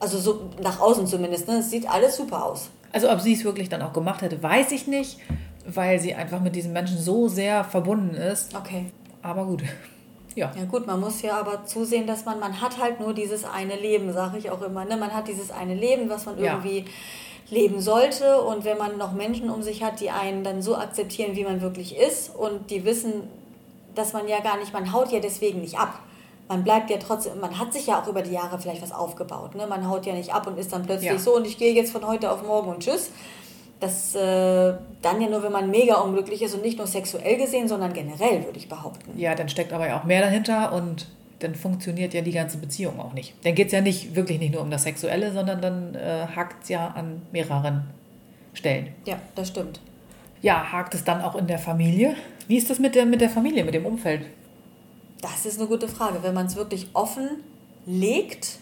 also 0.00 0.18
so 0.18 0.50
nach 0.60 0.80
außen 0.80 1.06
zumindest. 1.06 1.46
Ne? 1.46 1.58
Es 1.58 1.70
sieht 1.70 1.88
alles 1.88 2.16
super 2.16 2.44
aus. 2.46 2.70
Also 2.92 3.08
ob 3.12 3.20
sie 3.20 3.34
es 3.34 3.44
wirklich 3.44 3.68
dann 3.68 3.80
auch 3.80 3.92
gemacht 3.92 4.22
hätte, 4.22 4.42
weiß 4.42 4.72
ich 4.72 4.88
nicht, 4.88 5.18
weil 5.66 6.00
sie 6.00 6.14
einfach 6.16 6.40
mit 6.40 6.56
diesem 6.56 6.72
Menschen 6.72 6.98
so 6.98 7.28
sehr 7.28 7.62
verbunden 7.62 8.16
ist. 8.16 8.54
Okay. 8.56 8.86
Aber 9.22 9.44
gut. 9.44 9.62
Ja. 10.34 10.50
Ja 10.58 10.64
gut, 10.64 10.86
man 10.86 10.98
muss 10.98 11.20
ja 11.20 11.38
aber 11.38 11.66
zusehen, 11.66 12.06
dass 12.06 12.24
man, 12.24 12.40
man 12.40 12.58
hat 12.62 12.78
halt 12.80 13.00
nur 13.00 13.12
dieses 13.12 13.44
eine 13.44 13.76
Leben, 13.76 14.10
sage 14.14 14.38
ich 14.38 14.48
auch 14.50 14.62
immer. 14.62 14.82
Ne? 14.86 14.96
Man 14.96 15.12
hat 15.12 15.28
dieses 15.28 15.50
eine 15.50 15.74
Leben, 15.74 16.08
was 16.08 16.24
man 16.24 16.38
Ja. 16.38 16.54
Leben 17.50 17.80
sollte. 17.80 18.40
Und 18.42 18.64
wenn 18.64 18.78
man 18.78 18.98
noch 18.98 19.12
Menschen 19.12 19.50
um 19.50 19.62
sich 19.62 19.82
hat, 19.82 20.00
die 20.00 20.10
einen 20.10 20.44
dann 20.44 20.62
so 20.62 20.76
akzeptieren, 20.76 21.36
wie 21.36 21.44
man 21.44 21.60
wirklich 21.60 21.96
ist 21.96 22.34
und 22.34 22.70
die 22.70 22.84
wissen, 22.84 23.12
dass 23.94 24.12
man 24.12 24.28
ja 24.28 24.40
gar 24.40 24.58
nicht, 24.58 24.72
man 24.72 24.92
haut 24.92 25.12
ja 25.12 25.20
deswegen 25.20 25.60
nicht 25.60 25.78
ab. 25.78 25.98
Man 26.48 26.64
bleibt 26.64 26.90
ja 26.90 26.96
trotzdem, 26.98 27.40
man 27.40 27.58
hat 27.58 27.72
sich 27.72 27.86
ja 27.86 28.00
auch 28.02 28.06
über 28.08 28.22
die 28.22 28.32
Jahre 28.32 28.58
vielleicht 28.58 28.82
was 28.82 28.92
aufgebaut. 28.92 29.54
Ne? 29.54 29.66
Man 29.66 29.88
haut 29.88 30.04
ja 30.06 30.12
nicht 30.12 30.34
ab 30.34 30.46
und 30.46 30.58
ist 30.58 30.72
dann 30.72 30.82
plötzlich 30.84 31.10
Ja. 31.12 31.18
so 31.18 31.36
und 31.36 31.46
ich 31.46 31.56
gehe 31.56 31.72
jetzt 31.72 31.92
von 31.92 32.06
heute 32.06 32.30
auf 32.30 32.42
morgen 32.46 32.68
und 32.70 32.80
tschüss. 32.80 33.10
Das 33.80 34.14
äh, 34.14 34.74
dann 35.02 35.20
ja 35.20 35.28
nur, 35.28 35.42
wenn 35.42 35.50
man 35.52 35.70
mega 35.70 35.96
unglücklich 35.96 36.40
ist 36.42 36.54
und 36.54 36.62
nicht 36.62 36.78
nur 36.78 36.86
sexuell 36.86 37.36
gesehen, 37.36 37.66
sondern 37.68 37.92
generell, 37.92 38.44
würde 38.44 38.58
ich 38.58 38.68
behaupten. 38.68 39.18
Ja, 39.18 39.34
dann 39.34 39.48
steckt 39.48 39.72
aber 39.72 39.88
ja 39.88 39.98
auch 39.98 40.04
mehr 40.04 40.20
dahinter 40.20 40.72
und 40.72 41.08
dann 41.42 41.54
funktioniert 41.54 42.14
ja 42.14 42.20
die 42.20 42.32
ganze 42.32 42.58
Beziehung 42.58 43.00
auch 43.00 43.12
nicht. 43.12 43.34
Dann 43.44 43.54
geht 43.54 43.66
es 43.66 43.72
ja 43.72 43.80
nicht 43.80 44.14
wirklich 44.14 44.38
nicht 44.38 44.52
nur 44.52 44.62
um 44.62 44.70
das 44.70 44.84
Sexuelle, 44.84 45.32
sondern 45.32 45.60
dann 45.60 45.94
äh, 45.94 46.26
hakt 46.34 46.64
es 46.64 46.68
ja 46.68 46.88
an 46.88 47.22
mehreren 47.32 47.84
Stellen. 48.54 48.88
Ja, 49.04 49.18
das 49.34 49.48
stimmt. 49.48 49.80
Ja, 50.42 50.72
hakt 50.72 50.94
es 50.94 51.04
dann 51.04 51.22
auch 51.22 51.36
in 51.36 51.46
der 51.46 51.58
Familie? 51.58 52.16
Wie 52.48 52.56
ist 52.56 52.68
das 52.68 52.78
mit 52.78 52.94
der, 52.94 53.06
mit 53.06 53.20
der 53.20 53.30
Familie, 53.30 53.64
mit 53.64 53.74
dem 53.74 53.86
Umfeld? 53.86 54.26
Das 55.20 55.46
ist 55.46 55.58
eine 55.58 55.68
gute 55.68 55.88
Frage. 55.88 56.18
Wenn 56.22 56.34
man 56.34 56.46
es 56.46 56.56
wirklich 56.56 56.88
offen 56.94 57.28
legt, 57.86 58.58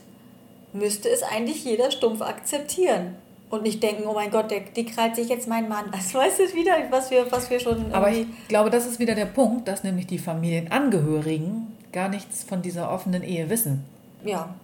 müsste 0.73 1.09
es 1.09 1.23
eigentlich 1.23 1.65
jeder 1.65 1.91
stumpf 1.91 2.21
akzeptieren. 2.21 3.17
Und 3.49 3.65
nicht 3.65 3.83
denken, 3.83 4.05
oh 4.07 4.13
mein 4.13 4.31
Gott, 4.31 4.51
der, 4.51 4.61
die 4.61 4.85
krallt 4.85 5.17
sich 5.17 5.29
jetzt 5.29 5.49
mein 5.49 5.69
Mann. 5.69 5.87
Das 5.91 6.15
weißt 6.15 6.39
du 6.39 6.55
wieder, 6.55 6.73
was 6.91 7.11
wir, 7.11 7.27
was 7.33 7.51
wir 7.51 7.59
schon 7.59 7.93
Aber 7.93 8.13
ich 8.13 8.27
glaube, 8.47 8.71
das 8.71 8.87
ist 8.87 9.01
wieder 9.01 9.17
der 9.17 9.25
Punkt, 9.25 9.67
dass 9.67 9.83
nämlich 9.83 10.07
die 10.07 10.19
Familienangehörigen 10.19 11.67
gar 11.93 12.09
nichts 12.09 12.43
von 12.45 12.63
dieser 12.63 12.91
offenen 12.91 13.23
Ehe 13.23 13.51
wissen. 13.51 13.85
Ja. 14.25 14.55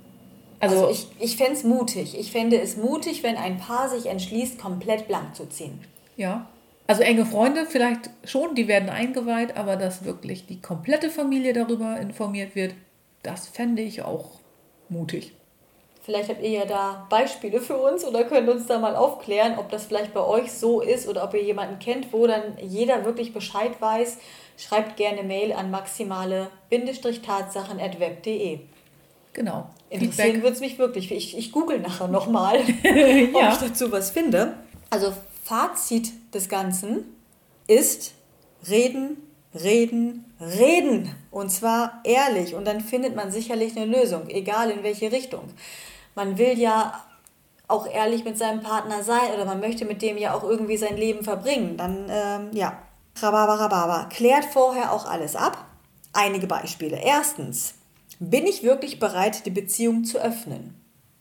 Also, 0.61 0.87
Also, 0.87 0.91
ich, 0.91 1.07
ich 1.21 1.37
fände 1.37 1.53
es 1.53 1.65
mutig. 1.65 2.19
Ich 2.19 2.33
fände 2.33 2.61
es 2.61 2.77
mutig, 2.77 3.23
wenn 3.23 3.37
ein 3.37 3.59
Paar 3.59 3.89
sich 3.89 4.07
entschließt, 4.07 4.59
komplett 4.59 5.07
blank 5.09 5.35
zu 5.37 5.47
ziehen. 5.49 5.81
ja. 6.17 6.47
Also 6.89 7.03
enge 7.03 7.27
Freunde 7.27 7.67
vielleicht 7.67 8.11
schon, 8.23 8.55
die 8.55 8.69
werden 8.69 8.89
eingeweiht, 8.91 9.57
aber 9.57 9.75
dass 9.75 10.05
wirklich 10.05 10.47
die 10.47 10.61
komplette 10.61 11.11
Familie 11.11 11.53
darüber 11.53 11.99
informiert 11.99 12.55
wird, 12.55 12.75
das 13.25 13.49
fände 13.49 13.83
ich 13.83 14.03
auch 14.03 14.39
mutig. 14.89 15.33
Vielleicht 16.07 16.29
habt 16.29 16.41
ihr 16.41 16.51
ja 16.51 16.65
da 16.65 17.05
Beispiele 17.11 17.61
für 17.61 17.77
uns 17.77 18.05
oder 18.05 18.23
könnt 18.23 18.49
uns 18.49 18.67
da 18.67 18.79
mal 18.79 18.95
aufklären, 18.95 19.59
ob 19.59 19.69
das 19.71 19.87
vielleicht 19.87 20.15
bei 20.15 20.25
euch 20.25 20.53
so 20.53 20.81
ist 20.81 21.09
oder 21.09 21.25
ob 21.25 21.35
ihr 21.35 21.43
jemanden 21.43 21.81
kennt, 21.81 22.13
wo 22.13 22.29
dann 22.29 22.43
jeder 22.63 23.05
wirklich 23.05 23.35
Bescheid 23.35 23.73
weiß. 23.81 24.19
Schreibt 24.57 24.97
gerne 24.97 25.25
Mail 25.25 25.53
an 25.53 25.73
maximale-tatsachen.web.de. 25.73 28.61
Genau. 29.33 29.67
Interessieren 29.91 30.43
würde 30.43 30.55
es 30.55 30.61
mich 30.61 30.79
wirklich. 30.79 31.13
Ich, 31.13 31.37
ich 31.37 31.53
google 31.53 31.81
nachher 31.81 32.09
nochmal, 32.09 32.61
ob 32.61 32.85
Ja. 32.85 33.53
ich 33.53 33.59
dazu 33.59 33.93
was 33.93 34.11
finde. 34.11 34.55
Also 34.91 35.13
Fazit 35.45 36.13
des 36.33 36.49
Ganzen 36.49 37.05
ist 37.67 38.15
reden, 38.69 39.17
reden, 39.55 40.25
reden. 40.41 41.15
Und 41.31 41.51
zwar 41.51 42.01
ehrlich. 42.05 42.55
Und 42.55 42.67
dann 42.67 42.81
findet 42.81 43.15
man 43.15 43.31
sicherlich 43.31 43.77
eine 43.77 43.87
Lösung, 43.87 44.29
egal 44.29 44.71
in 44.71 44.83
welche 44.83 45.13
Richtung. 45.13 45.43
Man 46.17 46.37
will 46.39 46.59
ja 46.59 47.05
auch 47.69 47.87
ehrlich 47.87 48.25
mit 48.25 48.37
seinem 48.39 48.63
Partner 48.63 49.03
sein 49.05 49.33
oder 49.35 49.45
man 49.45 49.61
möchte 49.61 49.85
mit 49.85 50.03
dem 50.03 50.19
ja 50.19 50.35
auch 50.35 50.43
irgendwie 50.43 50.77
sein 50.77 50.97
Leben 50.97 51.23
verbringen. 51.23 51.77
Dann, 51.77 52.07
ähm, 52.11 52.51
ja, 52.53 52.77
Rhabarber. 53.21 54.09
Klärt 54.11 54.45
vorher 54.47 54.93
auch 54.93 55.07
alles 55.07 55.37
ab. 55.37 55.65
Einige 56.13 56.47
Beispiele. 56.49 56.99
Erstens, 57.03 57.75
bin 58.19 58.47
ich 58.47 58.63
wirklich 58.63 58.99
bereit, 58.99 59.47
die 59.47 59.51
Beziehung 59.51 60.05
zu 60.05 60.19
öffnen? 60.19 60.75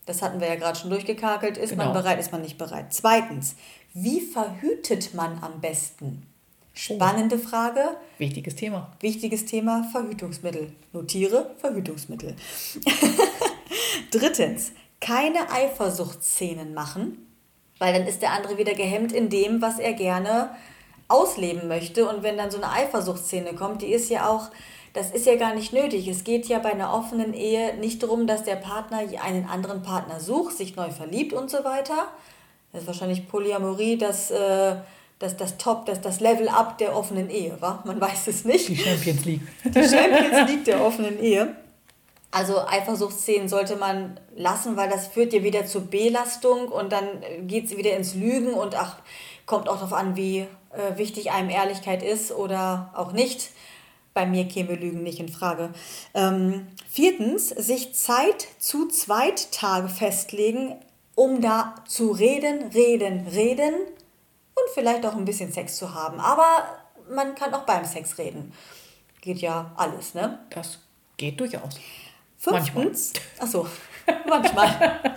Das 0.06 0.22
hatten 0.22 0.40
wir 0.40 0.48
ja 0.48 0.54
gerade 0.54 0.78
schon 0.78 0.90
durchgekakelt. 0.90 1.58
Ist 1.58 1.76
man 1.76 1.88
Genau. 1.88 2.00
bereit, 2.00 2.18
ist 2.20 2.32
man 2.32 2.42
nicht 2.42 2.58
bereit? 2.58 2.86
Zweitens, 2.94 3.56
wie 3.92 4.20
verhütet 4.20 5.14
man 5.14 5.38
am 5.42 5.60
besten? 5.60 6.26
Spannende 6.74 7.38
Frage. 7.38 7.96
Wichtiges 8.18 8.54
Thema. 8.54 8.92
Wichtiges 9.00 9.46
Thema 9.46 9.84
Verhütungsmittel. 9.92 10.72
Notiere 10.92 11.50
Verhütungsmittel. 11.58 12.36
Drittens, 14.10 14.72
keine 15.00 15.50
Eifersuchtsszenen 15.50 16.74
machen, 16.74 17.26
weil 17.78 17.92
dann 17.92 18.06
ist 18.06 18.22
der 18.22 18.32
andere 18.32 18.58
wieder 18.58 18.74
gehemmt 18.74 19.12
in 19.12 19.28
dem, 19.28 19.60
was 19.60 19.78
er 19.78 19.92
gerne 19.92 20.50
ausleben 21.08 21.68
möchte. 21.68 22.08
Und 22.08 22.22
wenn 22.22 22.36
dann 22.36 22.50
so 22.50 22.56
eine 22.56 22.72
Eifersuchtsszene 22.72 23.54
kommt, 23.54 23.82
die 23.82 23.92
ist 23.92 24.10
ja 24.10 24.28
auch, 24.28 24.50
das 24.92 25.10
ist 25.10 25.26
ja 25.26 25.36
gar 25.36 25.54
nicht 25.54 25.72
nötig. 25.72 26.08
Es 26.08 26.24
geht 26.24 26.46
ja 26.46 26.58
bei 26.58 26.72
einer 26.72 26.92
offenen 26.92 27.34
Ehe 27.34 27.76
nicht 27.76 28.02
darum, 28.02 28.26
dass 28.26 28.44
der 28.44 28.56
Partner 28.56 29.00
einen 29.22 29.46
anderen 29.46 29.82
Partner 29.82 30.20
sucht, 30.20 30.56
sich 30.56 30.74
neu 30.74 30.90
verliebt 30.90 31.32
und 31.32 31.50
so 31.50 31.64
weiter. 31.64 32.08
Das 32.72 32.82
ist 32.82 32.86
wahrscheinlich 32.86 33.28
Polyamorie, 33.28 33.98
das, 33.98 34.30
äh, 34.30 34.76
das, 35.18 35.36
das 35.36 35.58
Top, 35.58 35.86
das, 35.86 36.00
das 36.00 36.20
Level-Up 36.20 36.78
der 36.78 36.96
offenen 36.96 37.30
Ehe, 37.30 37.56
wa? 37.60 37.82
Man 37.84 38.00
weiß 38.00 38.26
es 38.28 38.44
nicht. 38.44 38.68
Die 38.68 38.76
Champions 38.76 39.24
League. 39.24 39.42
Die 39.64 39.82
Champions 39.82 40.50
League 40.50 40.64
der 40.64 40.84
offenen 40.84 41.20
Ehe. 41.22 41.56
Also 42.30 42.66
Eifersuchtsszenen 42.66 43.48
sollte 43.48 43.76
man 43.76 44.20
lassen, 44.34 44.76
weil 44.76 44.90
das 44.90 45.06
führt 45.06 45.32
ja 45.32 45.42
wieder 45.42 45.64
zur 45.66 45.82
Belastung 45.82 46.68
und 46.68 46.92
dann 46.92 47.06
geht 47.46 47.66
es 47.66 47.76
wieder 47.76 47.96
ins 47.96 48.14
Lügen 48.14 48.52
und 48.52 48.74
ach, 48.74 48.96
kommt 49.46 49.68
auch 49.68 49.76
darauf 49.76 49.92
an, 49.92 50.16
wie 50.16 50.46
äh, 50.72 50.98
wichtig 50.98 51.30
einem 51.30 51.50
Ehrlichkeit 51.50 52.02
ist 52.02 52.32
oder 52.32 52.92
auch 52.94 53.12
nicht. 53.12 53.50
Bei 54.12 54.26
mir 54.26 54.46
käme 54.48 54.74
Lügen 54.74 55.02
nicht 55.02 55.20
in 55.20 55.28
Frage. 55.28 55.70
Ähm, 56.14 56.66
viertens, 56.88 57.50
sich 57.50 57.94
Zeit 57.94 58.48
zu 58.58 58.88
Zweittage 58.88 59.88
festlegen, 59.88 60.74
um 61.14 61.40
da 61.40 61.74
zu 61.86 62.12
reden, 62.12 62.70
reden, 62.72 63.26
reden 63.28 63.74
und 63.74 64.70
vielleicht 64.74 65.04
auch 65.06 65.14
ein 65.14 65.24
bisschen 65.24 65.52
Sex 65.52 65.76
zu 65.76 65.94
haben. 65.94 66.18
Aber 66.20 66.46
man 67.10 67.34
kann 67.34 67.54
auch 67.54 67.64
beim 67.64 67.84
Sex 67.84 68.18
reden. 68.18 68.52
Geht 69.20 69.38
ja 69.38 69.72
alles, 69.76 70.14
ne? 70.14 70.40
Das 70.50 70.78
geht 71.16 71.40
durchaus. 71.40 71.78
Fünftens, 72.52 73.12
achso, 73.38 73.66
manchmal. 74.28 75.16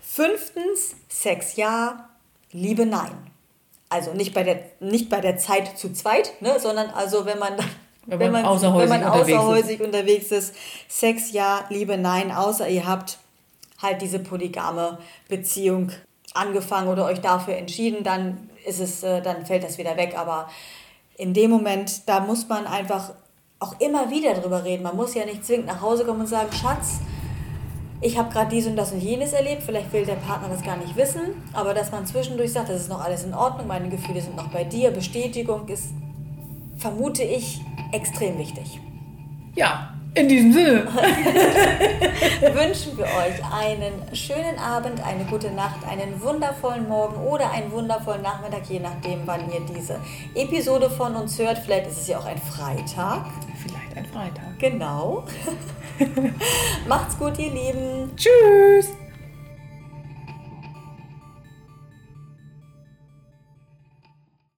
Fünftens, 0.00 0.96
Sex 1.08 1.56
ja, 1.56 2.08
Liebe 2.52 2.86
nein. 2.86 3.12
Also 3.88 4.12
nicht 4.12 4.34
bei 4.34 4.42
der, 4.42 4.60
nicht 4.80 5.08
bei 5.08 5.20
der 5.20 5.36
Zeit 5.38 5.78
zu 5.78 5.92
zweit, 5.92 6.40
ne, 6.40 6.58
sondern 6.58 6.90
also 6.90 7.26
wenn 7.26 7.38
man 7.38 7.56
dann 7.56 8.20
Wenn 8.20 8.32
man 8.32 8.44
außerhäusig 8.44 8.90
wenn 8.90 9.00
man 9.00 9.12
unterwegs 9.12 9.28
ist. 9.28 9.38
außerhäusig 9.38 9.80
unterwegs 9.80 10.30
ist, 10.32 10.54
Sex 10.88 11.32
ja, 11.32 11.64
Liebe 11.68 11.96
nein, 11.96 12.32
außer 12.32 12.68
ihr 12.68 12.86
habt 12.86 13.18
halt 13.80 14.02
diese 14.02 14.18
polygame 14.18 14.98
Beziehung 15.28 15.90
angefangen 16.34 16.88
oder 16.88 17.04
euch 17.04 17.20
dafür 17.20 17.56
entschieden, 17.56 18.04
dann 18.04 18.50
ist 18.66 18.80
es, 18.80 19.02
äh, 19.02 19.22
dann 19.22 19.46
fällt 19.46 19.64
das 19.64 19.78
wieder 19.78 19.96
weg. 19.96 20.14
Aber 20.16 20.48
in 21.16 21.32
dem 21.32 21.50
Moment, 21.50 22.08
da 22.08 22.20
muss 22.20 22.48
man 22.48 22.66
einfach 22.66 23.12
auch 23.64 23.80
immer 23.80 24.10
wieder 24.10 24.34
drüber 24.34 24.62
reden. 24.64 24.82
Man 24.82 24.96
muss 24.96 25.14
ja 25.14 25.24
nicht 25.24 25.44
zwingend 25.44 25.66
nach 25.66 25.80
Hause 25.80 26.04
kommen 26.04 26.20
und 26.20 26.26
sagen, 26.26 26.52
Schatz, 26.52 27.00
ich 28.00 28.18
habe 28.18 28.30
gerade 28.30 28.50
dies 28.50 28.66
und 28.66 28.76
das 28.76 28.92
und 28.92 29.00
jenes 29.00 29.32
erlebt. 29.32 29.62
Vielleicht 29.62 29.90
will 29.92 30.04
der 30.04 30.16
Partner 30.16 30.48
das 30.50 30.62
gar 30.62 30.76
nicht 30.76 30.94
wissen, 30.96 31.42
aber 31.54 31.72
dass 31.72 31.90
man 31.90 32.06
zwischendurch 32.06 32.52
sagt, 32.52 32.68
das 32.68 32.82
ist 32.82 32.90
noch 32.90 33.02
alles 33.02 33.24
in 33.24 33.32
Ordnung, 33.32 33.66
meine 33.66 33.88
Gefühle 33.88 34.20
sind 34.20 34.36
noch 34.36 34.48
bei 34.48 34.64
dir. 34.64 34.90
Bestätigung 34.90 35.66
ist, 35.68 35.88
vermute 36.76 37.22
ich, 37.22 37.62
extrem 37.92 38.38
wichtig. 38.38 38.80
Ja, 39.54 39.93
in 40.14 40.28
diesem 40.28 40.52
Sinne. 40.52 40.86
wünschen 42.54 42.96
wir 42.96 43.04
euch 43.04 43.44
einen 43.52 44.14
schönen 44.14 44.58
Abend, 44.58 45.04
eine 45.04 45.24
gute 45.24 45.50
Nacht, 45.50 45.86
einen 45.88 46.20
wundervollen 46.22 46.88
Morgen 46.88 47.16
oder 47.26 47.50
einen 47.50 47.70
wundervollen 47.70 48.22
Nachmittag, 48.22 48.62
je 48.68 48.80
nachdem, 48.80 49.26
wann 49.26 49.50
ihr 49.52 49.60
diese 49.60 49.98
Episode 50.34 50.90
von 50.90 51.14
uns 51.16 51.38
hört. 51.38 51.58
Vielleicht 51.58 51.88
ist 51.88 52.02
es 52.02 52.08
ja 52.08 52.18
auch 52.18 52.26
ein 52.26 52.38
Freitag. 52.38 53.26
Vielleicht 53.62 53.96
ein 53.96 54.06
Freitag. 54.06 54.58
Genau. 54.58 55.24
Macht's 56.88 57.18
gut, 57.18 57.38
ihr 57.38 57.50
Lieben. 57.50 58.12
Tschüss. 58.16 59.03